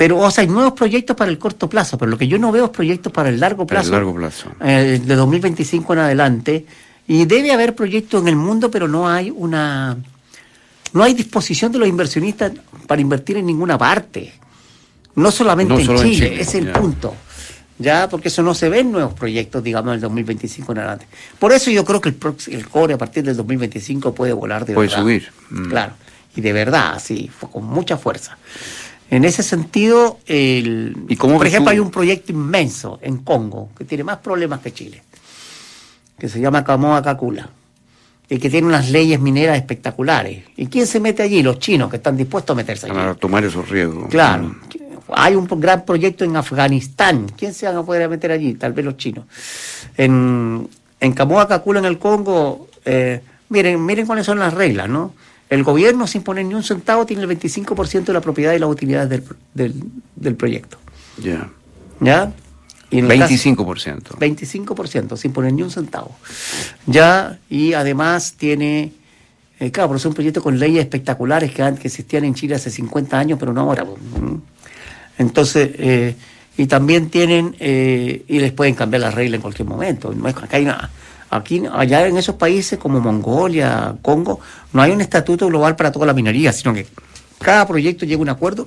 pero, 0.00 0.18
o 0.18 0.30
sea, 0.30 0.40
hay 0.40 0.48
nuevos 0.48 0.72
proyectos 0.72 1.14
para 1.14 1.30
el 1.30 1.38
corto 1.38 1.68
plazo, 1.68 1.98
pero 1.98 2.10
lo 2.10 2.16
que 2.16 2.26
yo 2.26 2.38
no 2.38 2.50
veo 2.50 2.64
es 2.64 2.70
proyectos 2.70 3.12
para 3.12 3.28
el 3.28 3.38
largo 3.38 3.66
plazo. 3.66 3.88
El 3.88 3.92
largo 3.92 4.14
plazo. 4.14 4.50
Eh, 4.58 4.98
de 5.04 5.14
2025 5.14 5.92
en 5.92 5.98
adelante. 5.98 6.66
Y 7.06 7.26
debe 7.26 7.52
haber 7.52 7.74
proyectos 7.74 8.22
en 8.22 8.28
el 8.28 8.36
mundo, 8.36 8.70
pero 8.70 8.88
no 8.88 9.08
hay 9.08 9.30
una. 9.30 9.98
No 10.94 11.02
hay 11.02 11.12
disposición 11.12 11.70
de 11.70 11.80
los 11.80 11.86
inversionistas 11.86 12.52
para 12.86 13.02
invertir 13.02 13.36
en 13.36 13.44
ninguna 13.44 13.76
parte. 13.76 14.32
No 15.16 15.30
solamente 15.30 15.74
en, 15.74 15.96
Chile, 15.98 16.40
es 16.40 16.54
el 16.54 16.70
punto. 16.72 17.14
Ya, 17.80 18.08
porque 18.10 18.28
eso 18.28 18.42
no 18.42 18.54
se 18.54 18.68
ve 18.68 18.80
en 18.80 18.92
nuevos 18.92 19.14
proyectos, 19.14 19.64
digamos, 19.64 19.88
en 19.88 19.94
el 19.94 20.00
2025 20.02 20.72
en 20.72 20.78
adelante. 20.78 21.06
Por 21.38 21.52
eso 21.52 21.70
yo 21.70 21.82
creo 21.84 22.00
que 22.00 22.10
el, 22.10 22.18
el 22.48 22.68
cobre 22.68 22.94
a 22.94 22.98
partir 22.98 23.24
del 23.24 23.36
2025 23.36 24.14
puede 24.14 24.34
volar 24.34 24.66
de 24.66 24.74
puede 24.74 24.88
verdad. 24.88 25.02
Puede 25.02 25.20
subir. 25.20 25.32
Mm. 25.48 25.68
Claro, 25.70 25.92
y 26.36 26.40
de 26.42 26.52
verdad, 26.52 27.00
sí, 27.02 27.30
con 27.50 27.64
mucha 27.64 27.96
fuerza. 27.96 28.36
En 29.10 29.24
ese 29.24 29.42
sentido, 29.42 30.18
el, 30.26 30.94
¿Y 31.08 31.16
por 31.16 31.46
ejemplo, 31.46 31.70
hay 31.70 31.78
un 31.78 31.90
proyecto 31.90 32.32
inmenso 32.32 32.98
en 33.02 33.18
Congo 33.18 33.70
que 33.76 33.84
tiene 33.84 34.04
más 34.04 34.18
problemas 34.18 34.60
que 34.60 34.72
Chile, 34.72 35.02
que 36.18 36.28
se 36.28 36.38
llama 36.38 36.62
Camoa 36.62 37.02
Cacula 37.02 37.48
y 38.28 38.38
que 38.38 38.48
tiene 38.48 38.68
unas 38.68 38.90
leyes 38.90 39.18
mineras 39.18 39.56
espectaculares. 39.56 40.44
¿Y 40.56 40.66
quién 40.66 40.86
se 40.86 41.00
mete 41.00 41.24
allí? 41.24 41.42
Los 41.42 41.58
chinos, 41.58 41.90
que 41.90 41.96
están 41.96 42.16
dispuestos 42.16 42.54
a 42.54 42.56
meterse 42.56 42.86
allí. 42.86 42.96
A 42.96 43.14
tomar 43.14 43.44
esos 43.44 43.68
riesgos. 43.68 44.08
Claro. 44.08 44.44
Mm. 44.44 44.60
Hay 45.14 45.34
un 45.34 45.46
gran 45.46 45.84
proyecto 45.84 46.24
en 46.24 46.36
Afganistán. 46.36 47.26
¿Quién 47.36 47.54
se 47.54 47.70
va 47.70 47.78
a 47.78 47.82
poder 47.84 48.08
meter 48.08 48.32
allí? 48.32 48.54
Tal 48.54 48.72
vez 48.72 48.84
los 48.84 48.96
chinos. 48.96 49.24
En, 49.96 50.68
en 51.00 51.12
Camoa 51.12 51.48
Cacula, 51.48 51.78
en 51.78 51.86
el 51.86 51.98
Congo, 51.98 52.68
eh, 52.84 53.20
miren, 53.48 53.84
miren 53.84 54.06
cuáles 54.06 54.26
son 54.26 54.38
las 54.38 54.54
reglas, 54.54 54.88
¿no? 54.88 55.14
El 55.48 55.64
gobierno, 55.64 56.06
sin 56.06 56.22
poner 56.22 56.44
ni 56.44 56.54
un 56.54 56.62
centavo, 56.62 57.04
tiene 57.06 57.24
el 57.24 57.28
25% 57.28 58.04
de 58.04 58.12
la 58.12 58.20
propiedad 58.20 58.52
y 58.52 58.58
las 58.58 58.70
utilidades 58.70 59.08
del, 59.10 59.24
del, 59.52 59.74
del 60.14 60.36
proyecto. 60.36 60.78
Ya. 61.20 61.50
¿Ya? 62.00 62.32
Y 62.90 62.98
en 62.98 63.08
25%. 63.08 64.16
25%, 64.18 65.16
sin 65.16 65.32
poner 65.32 65.52
ni 65.52 65.62
un 65.62 65.70
centavo. 65.70 66.16
Ya, 66.86 67.38
y 67.48 67.72
además 67.72 68.34
tiene, 68.36 68.92
eh, 69.60 69.70
claro, 69.70 69.90
pero 69.90 69.98
es 69.98 70.04
un 70.04 70.14
proyecto 70.14 70.42
con 70.42 70.58
leyes 70.58 70.80
espectaculares 70.80 71.52
que, 71.52 71.62
que 71.80 71.88
existían 71.88 72.24
en 72.24 72.34
Chile 72.34 72.56
hace 72.56 72.70
50 72.70 73.18
años, 73.18 73.38
pero 73.38 73.52
no 73.52 73.62
ahora. 73.62 73.86
Entonces, 75.20 75.70
eh, 75.74 76.14
y 76.56 76.66
también 76.66 77.10
tienen, 77.10 77.54
eh, 77.60 78.24
y 78.26 78.38
les 78.38 78.52
pueden 78.52 78.74
cambiar 78.74 79.02
las 79.02 79.14
reglas 79.14 79.34
en 79.34 79.42
cualquier 79.42 79.68
momento. 79.68 80.14
No 80.14 80.26
es, 80.28 80.34
acá 80.34 80.56
hay 80.56 80.64
nada. 80.64 80.90
Aquí, 81.28 81.62
allá 81.70 82.06
en 82.06 82.16
esos 82.16 82.36
países 82.36 82.78
como 82.78 83.00
Mongolia, 83.00 83.94
Congo, 84.00 84.40
no 84.72 84.80
hay 84.80 84.92
un 84.92 85.02
estatuto 85.02 85.46
global 85.48 85.76
para 85.76 85.92
toda 85.92 86.06
la 86.06 86.14
minería, 86.14 86.54
sino 86.54 86.72
que 86.72 86.86
cada 87.38 87.68
proyecto 87.68 88.06
llega 88.06 88.18
a 88.18 88.22
un 88.22 88.28
acuerdo 88.30 88.66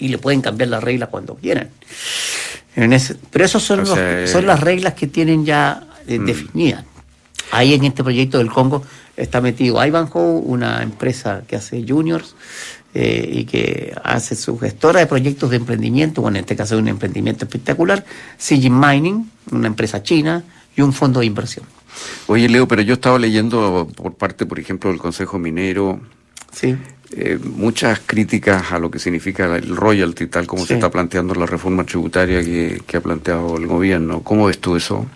y 0.00 0.08
le 0.08 0.18
pueden 0.18 0.40
cambiar 0.40 0.70
las 0.70 0.82
reglas 0.82 1.08
cuando 1.08 1.36
quieran. 1.36 1.70
pero 2.74 3.44
esas 3.44 3.62
son, 3.62 3.86
son 3.86 4.46
las 4.46 4.58
reglas 4.58 4.94
que 4.94 5.06
tienen 5.06 5.44
ya 5.46 5.84
eh, 6.08 6.18
mm. 6.18 6.26
definidas. 6.26 6.84
Ahí 7.52 7.74
en 7.74 7.84
este 7.84 8.02
proyecto 8.02 8.38
del 8.38 8.50
Congo 8.50 8.82
está 9.16 9.40
metido 9.40 9.84
Ivanhoe, 9.84 10.42
una 10.44 10.82
empresa 10.82 11.42
que 11.46 11.54
hace 11.54 11.84
juniors 11.86 12.34
eh, 12.94 13.28
y 13.32 13.44
que 13.44 13.94
hace 14.02 14.34
su 14.34 14.58
gestora 14.58 15.00
de 15.00 15.06
proyectos 15.06 15.50
de 15.50 15.56
emprendimiento, 15.56 16.22
bueno, 16.22 16.38
en 16.38 16.44
este 16.44 16.56
caso 16.56 16.74
es 16.74 16.80
un 16.80 16.88
emprendimiento 16.88 17.44
espectacular, 17.44 18.04
Sijin 18.36 18.78
Mining, 18.78 19.30
una 19.52 19.68
empresa 19.68 20.02
china, 20.02 20.44
y 20.76 20.82
un 20.82 20.92
fondo 20.92 21.20
de 21.20 21.26
inversión. 21.26 21.66
Oye, 22.26 22.48
Leo, 22.48 22.66
pero 22.68 22.82
yo 22.82 22.94
estaba 22.94 23.18
leyendo 23.18 23.88
por 23.94 24.14
parte, 24.14 24.46
por 24.46 24.58
ejemplo, 24.58 24.90
del 24.90 24.98
Consejo 24.98 25.38
Minero, 25.38 26.00
sí. 26.52 26.76
Eh, 27.12 27.40
muchas 27.42 28.00
críticas 28.06 28.70
a 28.70 28.78
lo 28.78 28.88
que 28.88 29.00
significa 29.00 29.56
el 29.56 29.74
royalty, 29.74 30.28
tal 30.28 30.46
como 30.46 30.64
se 30.64 30.74
está 30.74 30.92
planteando 30.92 31.34
la 31.34 31.44
reforma 31.44 31.82
tributaria 31.84 32.40
que, 32.40 32.96
ha 32.96 33.00
planteado 33.00 33.56
el 33.56 33.66
gobierno. 33.66 34.22
¿Cómo 34.22 34.46
ves 34.46 34.60
tú 34.60 34.76
eso? 34.76 35.06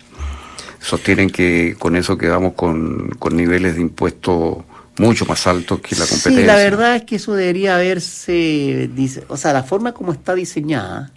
Sostienen 0.81 1.29
que 1.29 1.75
con 1.79 1.95
eso 1.95 2.17
quedamos 2.17 2.53
con, 2.53 3.11
con 3.17 3.37
niveles 3.37 3.75
de 3.75 3.81
impuestos 3.81 4.57
mucho 4.97 5.25
más 5.25 5.45
altos 5.47 5.79
que 5.79 5.95
la 5.95 6.05
competencia. 6.05 6.41
Sí, 6.41 6.47
la 6.47 6.55
verdad 6.55 6.95
es 6.95 7.03
que 7.03 7.15
eso 7.17 7.33
debería 7.33 7.75
haberse, 7.75 8.89
o 9.27 9.37
sea, 9.37 9.53
la 9.53 9.63
forma 9.63 9.93
como 9.93 10.11
está 10.11 10.35
diseñada, 10.35 11.11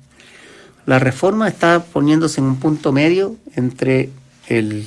la 0.86 0.98
reforma 0.98 1.48
está 1.48 1.84
poniéndose 1.84 2.40
en 2.40 2.46
un 2.46 2.56
punto 2.56 2.92
medio 2.92 3.36
entre 3.54 4.10
el, 4.48 4.86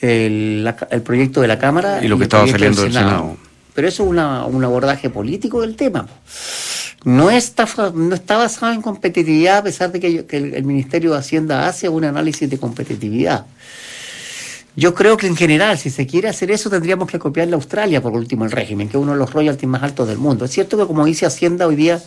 el, 0.00 0.74
proyecto 1.04 1.40
de 1.40 1.48
la 1.48 1.58
Cámara 1.58 2.04
y 2.04 2.08
lo 2.08 2.18
que 2.18 2.24
estaba 2.24 2.46
saliendo 2.46 2.82
del 2.82 2.92
Senado. 2.92 3.36
Pero 3.74 3.88
eso 3.88 4.02
es 4.02 4.10
una, 4.10 4.44
un 4.46 4.64
abordaje 4.64 5.08
político 5.10 5.60
del 5.60 5.76
tema. 5.76 6.08
No 7.04 7.30
está, 7.30 7.66
no 7.94 8.14
está 8.14 8.36
basado 8.36 8.72
en 8.72 8.82
competitividad, 8.82 9.58
a 9.58 9.62
pesar 9.62 9.90
de 9.92 10.00
que, 10.00 10.26
el, 10.36 10.64
Ministerio 10.64 11.12
de 11.12 11.18
Hacienda 11.18 11.66
hace 11.66 11.88
un 11.88 12.04
análisis 12.04 12.50
de 12.50 12.58
competitividad. 12.58 13.46
Yo 14.76 14.94
creo 14.94 15.16
que 15.16 15.26
en 15.26 15.36
general, 15.36 15.78
si 15.78 15.90
se 15.90 16.06
quiere 16.06 16.28
hacer 16.28 16.50
eso, 16.50 16.70
tendríamos 16.70 17.10
que 17.10 17.18
copiarle 17.18 17.54
a 17.54 17.56
Australia, 17.56 18.00
por 18.00 18.12
último, 18.12 18.44
el 18.44 18.50
régimen, 18.50 18.88
que 18.88 18.96
es 18.96 19.02
uno 19.02 19.12
de 19.12 19.18
los 19.18 19.32
royalties 19.32 19.68
más 19.68 19.82
altos 19.82 20.08
del 20.08 20.18
mundo. 20.18 20.44
Es 20.44 20.52
cierto 20.52 20.76
que, 20.76 20.86
como 20.86 21.04
dice 21.04 21.26
Hacienda, 21.26 21.66
hoy 21.66 21.76
día 21.76 22.00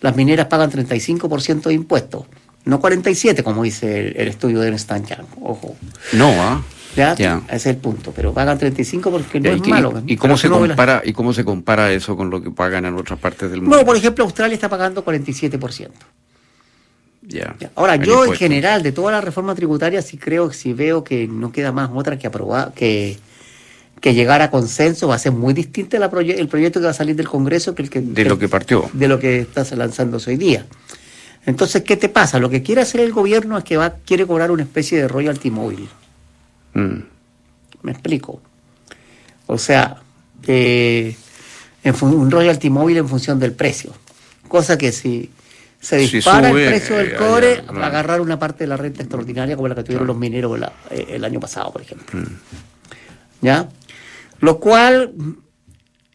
las 0.00 0.16
mineras 0.16 0.46
pagan 0.46 0.70
35% 0.70 1.62
de 1.62 1.74
impuestos. 1.74 2.24
No 2.64 2.78
47, 2.78 3.42
como 3.42 3.62
dice 3.62 4.08
el, 4.16 4.28
estudio 4.28 4.60
de 4.60 4.68
Ernst 4.68 4.90
Young. 4.90 5.26
Ojo. 5.42 5.76
No, 6.12 6.28
¿ah? 6.28 6.62
¿Ya? 6.94 7.12
Ese 7.12 7.56
es 7.56 7.66
el 7.66 7.76
punto. 7.76 8.12
Pero 8.14 8.34
pagan 8.34 8.58
35 8.58 9.10
porque 9.10 9.40
no 9.40 9.50
es 9.50 9.66
malo. 9.66 10.02
¿Y 10.06 10.16
cómo, 10.16 10.36
se 10.36 10.48
compara, 10.48 11.02
¿Y 11.04 11.12
cómo 11.12 11.32
se 11.32 11.44
compara 11.44 11.92
eso 11.92 12.16
con 12.16 12.28
lo 12.30 12.42
que 12.42 12.50
pagan 12.50 12.84
en 12.84 12.94
otras 12.96 13.18
partes 13.18 13.50
del 13.50 13.62
mundo? 13.62 13.76
No, 13.76 13.84
por 13.84 13.96
ejemplo, 13.96 14.24
Australia 14.24 14.54
está 14.54 14.68
pagando 14.68 15.04
47%. 15.04 15.88
Ahora, 17.74 17.96
yo 17.96 18.24
en 18.24 18.32
general, 18.32 18.82
de 18.82 18.92
toda 18.92 19.12
la 19.12 19.20
reforma 19.20 19.54
tributaria, 19.54 20.02
sí 20.02 20.16
creo, 20.16 20.52
si 20.52 20.72
veo 20.72 21.04
que 21.04 21.28
no 21.28 21.52
queda 21.52 21.72
más 21.72 21.90
otra 21.94 22.18
que 22.18 22.26
aprobar, 22.26 22.72
que, 22.74 23.18
que 24.00 24.14
llegar 24.14 24.42
a 24.42 24.50
consenso, 24.50 25.08
va 25.08 25.14
a 25.14 25.18
ser 25.18 25.32
muy 25.32 25.54
distinto 25.54 25.96
el 25.96 26.48
proyecto 26.48 26.80
que 26.80 26.84
va 26.84 26.90
a 26.90 26.94
salir 26.94 27.16
del 27.16 27.28
Congreso 27.28 27.74
que 27.74 27.82
el 27.82 27.90
que... 27.90 28.00
De 28.00 28.24
lo 28.24 28.38
que 28.38 28.48
partió. 28.48 28.90
De 28.92 29.08
lo 29.08 29.18
que 29.18 29.40
está 29.40 29.64
lanzándose 29.76 30.30
hoy 30.30 30.36
día. 30.36 30.66
Entonces, 31.46 31.82
¿qué 31.82 31.96
te 31.96 32.08
pasa? 32.08 32.38
Lo 32.38 32.50
que 32.50 32.62
quiere 32.62 32.82
hacer 32.82 33.00
el 33.00 33.12
gobierno 33.12 33.56
es 33.56 33.64
que 33.64 33.76
va, 33.76 33.94
quiere 34.04 34.26
cobrar 34.26 34.50
una 34.50 34.62
especie 34.62 34.98
de 34.98 35.08
royalty 35.08 35.50
móvil. 35.50 35.88
Mm. 36.74 36.98
¿Me 37.82 37.92
explico? 37.92 38.40
O 39.46 39.58
sea, 39.58 40.02
en 40.46 41.16
un 42.00 42.30
royalty 42.30 42.70
móvil 42.70 42.98
en 42.98 43.08
función 43.08 43.38
del 43.38 43.52
precio. 43.52 43.92
Cosa 44.48 44.76
que 44.76 44.92
si 44.92 45.30
se 45.80 45.96
dispara 45.96 46.50
el 46.50 46.68
precio 46.68 46.96
del 46.96 47.12
eh, 47.12 47.16
cobre, 47.16 47.62
va 47.62 47.84
a 47.84 47.86
agarrar 47.86 48.20
una 48.20 48.38
parte 48.38 48.64
de 48.64 48.68
la 48.68 48.76
renta 48.76 49.02
extraordinaria 49.02 49.56
como 49.56 49.66
la 49.66 49.74
que 49.74 49.82
tuvieron 49.82 50.06
los 50.06 50.16
mineros 50.16 50.60
eh, 50.90 51.06
el 51.08 51.24
año 51.24 51.40
pasado, 51.40 51.72
por 51.72 51.80
ejemplo. 51.80 52.20
Mm. 52.20 52.26
¿Ya? 53.40 53.68
Lo 54.40 54.60
cual 54.60 55.14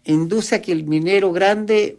induce 0.03 0.55
a 0.55 0.61
que 0.61 0.71
el 0.71 0.83
minero 0.83 1.31
grande 1.31 1.97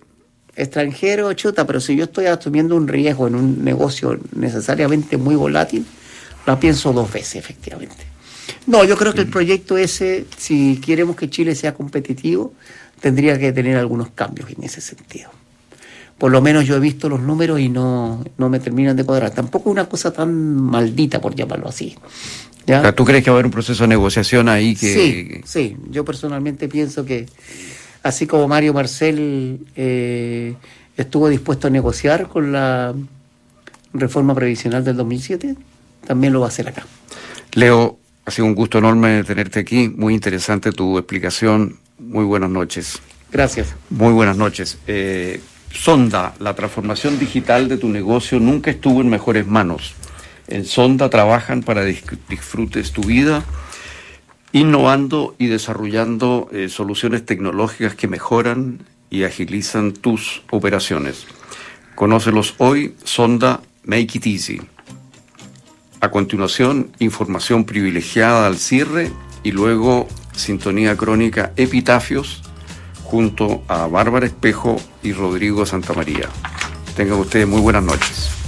extranjero, 0.55 1.33
chuta, 1.35 1.67
pero 1.67 1.81
si 1.81 1.97
yo 1.97 2.05
estoy 2.05 2.27
asumiendo 2.27 2.77
un 2.77 2.87
riesgo 2.87 3.27
en 3.27 3.35
un 3.35 3.65
negocio 3.65 4.19
necesariamente 4.35 5.17
muy 5.17 5.35
volátil, 5.35 5.85
la 6.47 6.59
pienso 6.59 6.93
dos 6.93 7.13
veces, 7.13 7.37
efectivamente. 7.37 8.07
No, 8.67 8.85
yo 8.85 8.97
creo 8.97 9.13
que 9.13 9.23
el 9.23 9.29
proyecto 9.29 9.77
ese, 9.77 10.25
si 10.37 10.81
queremos 10.81 11.17
que 11.17 11.29
Chile 11.29 11.55
sea 11.57 11.75
competitivo, 11.75 12.55
tendría 13.01 13.39
que 13.39 13.53
tener 13.53 13.77
algunos 13.77 14.11
cambios 14.11 14.51
en 14.51 14.63
ese 14.63 14.81
sentido. 14.81 15.31
Por 16.19 16.33
lo 16.33 16.41
menos 16.41 16.67
yo 16.67 16.77
he 16.77 16.81
visto 16.81 17.09
los 17.09 17.21
números 17.21 17.61
y 17.61 17.69
no, 17.69 18.25
no 18.39 18.49
me 18.49 18.59
terminan 18.59 18.97
de 18.97 19.05
cuadrar. 19.05 19.33
Tampoco 19.33 19.71
una 19.71 19.87
cosa 19.87 20.13
tan 20.13 20.57
maldita, 20.57 21.21
por 21.21 21.35
llamarlo 21.35 21.69
así. 21.69 21.97
¿Ya? 22.67 22.93
¿Tú 22.93 23.05
crees 23.05 23.23
que 23.23 23.31
va 23.31 23.37
a 23.37 23.37
haber 23.37 23.47
un 23.47 23.53
proceso 23.53 23.85
de 23.85 23.89
negociación 23.89 24.49
ahí 24.49 24.75
que...? 24.75 24.95
Sí, 24.95 25.41
sí. 25.45 25.77
Yo 25.91 26.05
personalmente 26.05 26.69
pienso 26.69 27.05
que 27.05 27.27
así 28.03 28.27
como 28.27 28.49
Mario 28.49 28.73
Marcel 28.73 29.61
eh, 29.77 30.55
estuvo 30.97 31.29
dispuesto 31.29 31.69
a 31.69 31.71
negociar 31.71 32.29
con 32.29 32.53
la 32.53 32.95
reforma 33.93 34.35
previsional 34.35 34.85
del 34.85 34.97
2007, 34.97 35.55
también 36.07 36.33
lo 36.33 36.41
va 36.41 36.47
a 36.47 36.49
hacer 36.49 36.69
acá. 36.69 36.87
Leo, 37.55 37.99
ha 38.25 38.31
sido 38.31 38.47
un 38.47 38.55
gusto 38.55 38.79
enorme 38.79 39.23
tenerte 39.25 39.61
aquí, 39.61 39.89
muy 39.89 40.15
interesante 40.15 40.73
tu 40.73 40.99
explicación, 40.99 41.79
muy 41.99 42.25
buenas 42.25 42.51
noches. 42.51 43.01
Gracias. 43.33 43.75
Muy 43.91 44.13
buenas 44.13 44.37
noches. 44.37 44.79
Eh, 44.87 45.41
Sonda, 45.73 46.35
la 46.41 46.55
transformación 46.55 47.19
digital 47.19 47.69
de 47.69 47.77
tu 47.77 47.89
negocio 47.89 48.41
nunca 48.41 48.71
estuvo 48.71 49.01
en 49.01 49.09
mejores 49.09 49.47
manos. 49.47 49.95
En 50.49 50.65
Sonda 50.65 51.11
trabajan 51.11 51.63
para 51.63 51.85
disfrutes 51.85 52.93
tu 52.93 53.03
vida 53.03 53.45
innovando 54.53 55.35
y 55.39 55.49
desarrollando 55.49 56.49
eh, 56.51 56.69
soluciones 56.69 57.27
tecnológicas 57.27 57.95
que 57.95 58.09
mejoran 58.09 58.87
y 59.11 59.25
agilizan 59.25 59.93
tus 59.93 60.43
operaciones. 60.51 61.27
Conócelos 61.95 62.55
hoy, 62.59 62.95
Sonda 63.05 63.61
Make 63.85 64.19
It 64.19 64.27
Easy. 64.27 64.61
A 66.01 66.11
continuación, 66.11 66.91
información 66.99 67.65
privilegiada 67.65 68.47
al 68.47 68.57
cierre 68.57 69.11
y 69.43 69.53
luego 69.53 70.09
sintonía 70.35 70.97
crónica 70.97 71.53
Epitafios 71.57 72.43
junto 73.11 73.63
a 73.69 73.87
Bárbara 73.87 74.27
Espejo 74.27 74.77
y 75.03 75.13
Rodrigo 75.13 75.65
Santamaría. 75.65 76.29
Tengan 76.97 77.21
ustedes 77.21 77.47
muy 77.47 77.61
buenas 77.61 77.85
noches. 77.85 78.46